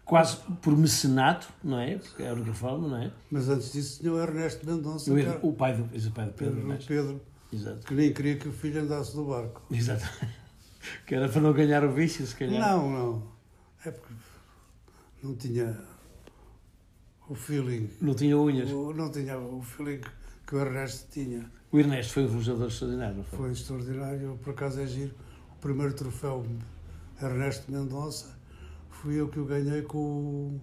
quase 0.05 0.37
por 0.61 0.77
mecenato, 0.77 1.49
não 1.65 1.79
é? 1.79 1.97
Porque 1.97 2.23
é 2.23 2.29
a 2.29 2.33
única 2.35 2.53
forma, 2.53 2.89
não 2.89 2.97
é? 2.97 3.11
Mas 3.31 3.49
antes 3.49 3.73
disso 3.73 4.01
tinha 4.01 4.13
o 4.13 4.21
Ernesto 4.21 4.67
Mendonça. 4.67 5.11
O, 5.11 5.49
o 5.49 5.53
pai 5.55 5.75
do, 5.75 5.85
o 5.85 6.11
pai 6.11 6.27
do 6.27 6.33
Pedro. 6.33 6.55
Pedro? 6.55 6.87
Pedro 6.87 7.21
Exato. 7.53 7.87
que 7.87 7.95
nem 7.95 8.13
queria 8.13 8.37
que 8.37 8.49
o 8.49 8.53
filho 8.53 8.83
andasse 8.83 9.17
no 9.17 9.25
barco. 9.25 9.63
Exato. 9.71 10.07
que 11.07 11.15
era 11.15 11.29
para 11.29 11.41
não 11.41 11.53
ganhar 11.53 11.85
o 11.85 11.93
vício, 11.93 12.27
se 12.27 12.37
calhar. 12.37 12.61
Não, 12.61 12.91
não. 12.91 13.23
É 13.85 13.91
porque 13.91 14.13
não 15.23 15.35
tinha 15.37 15.79
o 17.29 17.35
feeling. 17.35 17.91
Não 18.01 18.15
tinha 18.15 18.37
unhas. 18.37 18.71
O, 18.71 18.93
não 18.93 19.11
tinha 19.11 19.39
o 19.39 19.63
feeling 19.63 20.01
que 20.47 20.55
o 20.55 20.59
Ernesto 20.59 21.11
tinha. 21.11 21.51
O 21.71 21.79
Ernesto 21.79 22.15
foi 22.15 22.25
um 22.25 22.29
velejador 22.29 22.69
extraordinário, 22.69 23.17
não 23.17 23.25
foi? 23.25 23.39
Foi 23.39 23.53
extraordinário, 23.53 24.39
por 24.43 24.51
acaso 24.51 24.81
é 24.81 24.87
giro. 24.87 25.15
O 25.53 25.61
primeiro 25.61 25.93
troféu 25.93 26.47
Ernesto 27.21 27.71
Mendonça 27.71 28.39
fui 28.91 29.21
eu 29.21 29.29
que 29.29 29.39
o 29.39 29.45
ganhei 29.45 29.83
com 29.83 29.99
o, 29.99 30.61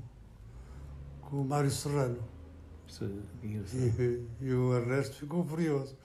com 1.21 1.41
o 1.41 1.45
Mário 1.45 1.69
Serrano. 1.69 2.17
Sim, 2.87 3.21
e, 3.43 4.25
e, 4.41 4.53
o 4.53 4.73
Ernesto 4.73 5.15
ficou 5.15 5.43
furioso. 5.43 5.95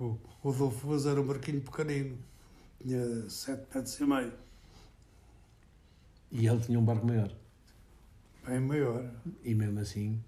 O, 0.00 0.16
o 0.42 0.50
Adolfo 0.50 1.08
era 1.08 1.20
um 1.20 1.26
barquinho 1.26 1.60
pequenino, 1.60 2.16
tinha 2.80 3.28
sete 3.28 3.66
metros 3.74 3.98
e 3.98 4.04
meio. 4.04 4.32
E 6.30 6.46
ele 6.46 6.60
tinha 6.60 6.78
um 6.78 6.84
barco 6.84 7.06
maior? 7.06 7.30
Bem 8.48 8.60
maior. 8.60 9.04
E 9.44 9.54
mesmo 9.54 9.80
assim. 9.80 10.20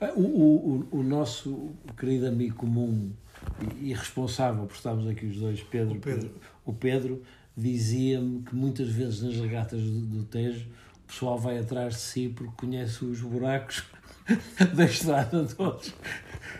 Ah, 0.00 0.12
o, 0.14 0.22
o, 0.22 0.98
o 0.98 1.02
nosso 1.02 1.74
querido 1.98 2.28
amigo 2.28 2.54
comum 2.56 3.12
e, 3.60 3.90
e 3.90 3.92
responsável, 3.92 4.66
por 4.66 4.74
estarmos 4.74 5.06
aqui 5.06 5.26
os 5.26 5.36
dois, 5.36 5.62
Pedro, 5.62 5.96
o 5.96 6.00
Pedro, 6.00 6.30
o 6.64 6.72
Pedro 6.72 7.22
dizia-me 7.56 8.42
que 8.42 8.54
muitas 8.54 8.88
vezes 8.88 9.22
nas 9.22 9.36
regatas 9.36 9.82
do, 9.82 10.00
do 10.00 10.24
Tejo 10.24 10.68
o 11.02 11.06
pessoal 11.06 11.38
vai 11.38 11.58
atrás 11.58 11.94
de 11.94 12.00
si 12.00 12.28
porque 12.28 12.52
conhece 12.56 13.04
os 13.04 13.20
buracos 13.20 13.84
da 14.74 14.84
estrada 14.84 15.44
todos. 15.44 15.94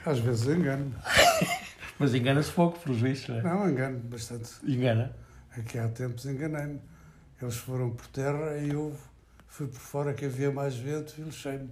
Às 0.05 0.19
vezes 0.19 0.47
engano. 0.47 0.93
Mas 1.99 2.15
engana-se 2.15 2.53
pouco, 2.53 2.79
pelos 2.81 3.01
vistos, 3.01 3.29
não 3.29 3.37
é? 3.39 3.43
Não, 3.43 3.71
engano 3.71 3.99
bastante. 4.01 4.51
Engana? 4.65 5.17
Aqui 5.57 5.79
há 5.79 5.89
tempos 5.89 6.27
enganei-me. 6.27 6.81
Eles 7.41 7.57
foram 7.57 7.91
por 7.91 8.07
terra 8.09 8.59
e 8.59 8.71
eu 8.71 8.95
fui 9.47 9.67
por 9.67 9.79
fora 9.79 10.15
que 10.15 10.25
havia 10.25 10.51
mais 10.51 10.77
vento 10.77 11.15
e 11.19 11.23
lixei-me. 11.23 11.71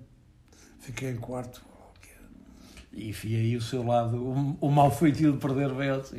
Fiquei 0.79 1.11
em 1.11 1.17
quarto. 1.17 1.65
E 2.93 3.13
fui 3.13 3.35
aí 3.35 3.57
o 3.57 3.63
seu 3.63 3.85
lado, 3.85 4.17
o, 4.17 4.57
o 4.61 4.71
mal 4.71 4.91
feitio 4.91 5.33
de 5.33 5.39
perder 5.39 5.73
vento. 5.75 6.15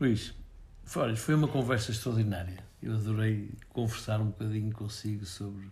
Luís, 0.00 0.34
foi, 0.84 1.16
foi 1.16 1.34
uma 1.34 1.48
conversa 1.48 1.90
extraordinária 1.90 2.64
Eu 2.82 2.94
adorei 2.94 3.50
conversar 3.68 4.20
um 4.20 4.26
bocadinho 4.26 4.72
consigo 4.72 5.24
sobre 5.26 5.68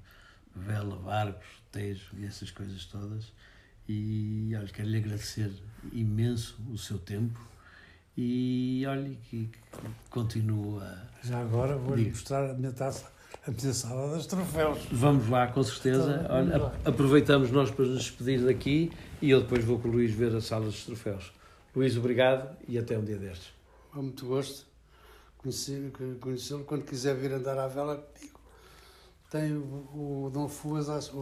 vela, 0.54 0.96
barcos, 0.96 1.46
tejo 1.72 2.14
e 2.18 2.26
essas 2.26 2.50
coisas 2.50 2.84
todas. 2.86 3.32
E 3.88 4.52
olha, 4.56 4.68
quero 4.68 4.88
lhe 4.88 4.98
agradecer 4.98 5.52
imenso 5.92 6.58
o 6.70 6.78
seu 6.78 6.98
tempo 6.98 7.40
e 8.16 8.84
olhe 8.86 9.16
que, 9.28 9.46
que 9.48 9.60
continuo 10.08 10.80
a. 10.80 11.06
Já 11.22 11.40
agora 11.40 11.76
vou-lhe 11.76 12.08
mostrar 12.08 12.50
a 12.50 12.54
minha 12.54 12.72
taça, 12.72 13.10
a 13.46 13.50
minha 13.50 13.72
sala 13.72 14.16
dos 14.16 14.26
troféus. 14.26 14.78
Vamos 14.90 15.28
lá, 15.28 15.46
com 15.48 15.62
certeza. 15.62 16.26
Olha, 16.30 16.72
aproveitamos 16.84 17.50
nós 17.50 17.70
para 17.70 17.84
nos 17.84 17.98
despedir 17.98 18.44
daqui 18.44 18.90
e 19.20 19.30
eu 19.30 19.42
depois 19.42 19.64
vou 19.64 19.78
com 19.78 19.88
o 19.88 19.92
Luís 19.92 20.12
ver 20.12 20.34
a 20.34 20.40
sala 20.40 20.64
dos 20.64 20.84
troféus. 20.84 21.32
Luís, 21.74 21.96
obrigado 21.96 22.56
e 22.68 22.78
até 22.78 22.98
um 22.98 23.04
dia 23.04 23.16
destes. 23.16 23.52
Com 23.92 24.02
muito 24.02 24.26
gosto 24.26 24.66
conhecê-lo. 26.20 26.64
Quando 26.64 26.84
quiser 26.84 27.14
vir 27.14 27.32
andar 27.32 27.58
à 27.58 27.66
vela 27.66 27.96
comigo, 27.96 28.40
tem 29.30 29.52
o, 29.52 30.26
o 30.26 30.30
Dom 30.32 30.48
Fuas, 30.48 30.88
o, 31.12 31.18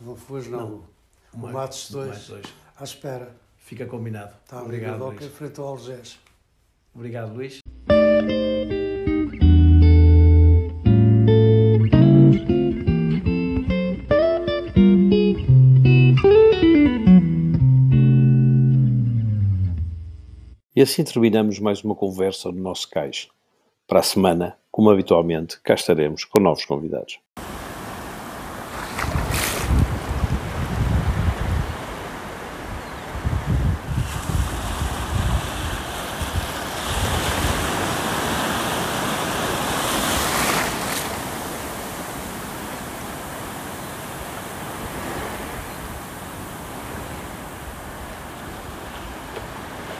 o 0.00 0.04
Dom 0.04 0.16
Fuas 0.16 0.48
não, 0.48 0.60
não 1.32 1.44
o, 1.48 1.52
Matos 1.52 1.90
2 1.90 2.32
à 2.76 2.84
espera. 2.84 3.36
Fica 3.58 3.86
combinado. 3.86 4.34
Está 4.42 4.62
Obrigado, 4.62 5.04
Luís. 5.04 5.22
Em 5.22 5.30
frente 5.30 5.60
ao 5.60 5.66
Algés. 5.68 6.18
Obrigado, 6.94 7.32
Luís. 7.32 7.60
E 20.80 20.82
assim 20.82 21.04
terminamos 21.04 21.58
mais 21.58 21.84
uma 21.84 21.94
conversa 21.94 22.50
no 22.50 22.58
nosso 22.58 22.88
cais. 22.88 23.28
Para 23.86 24.00
a 24.00 24.02
semana, 24.02 24.56
como 24.72 24.88
habitualmente, 24.88 25.60
cá 25.60 25.74
estaremos 25.74 26.24
com 26.24 26.40
novos 26.40 26.64
convidados. 26.64 27.20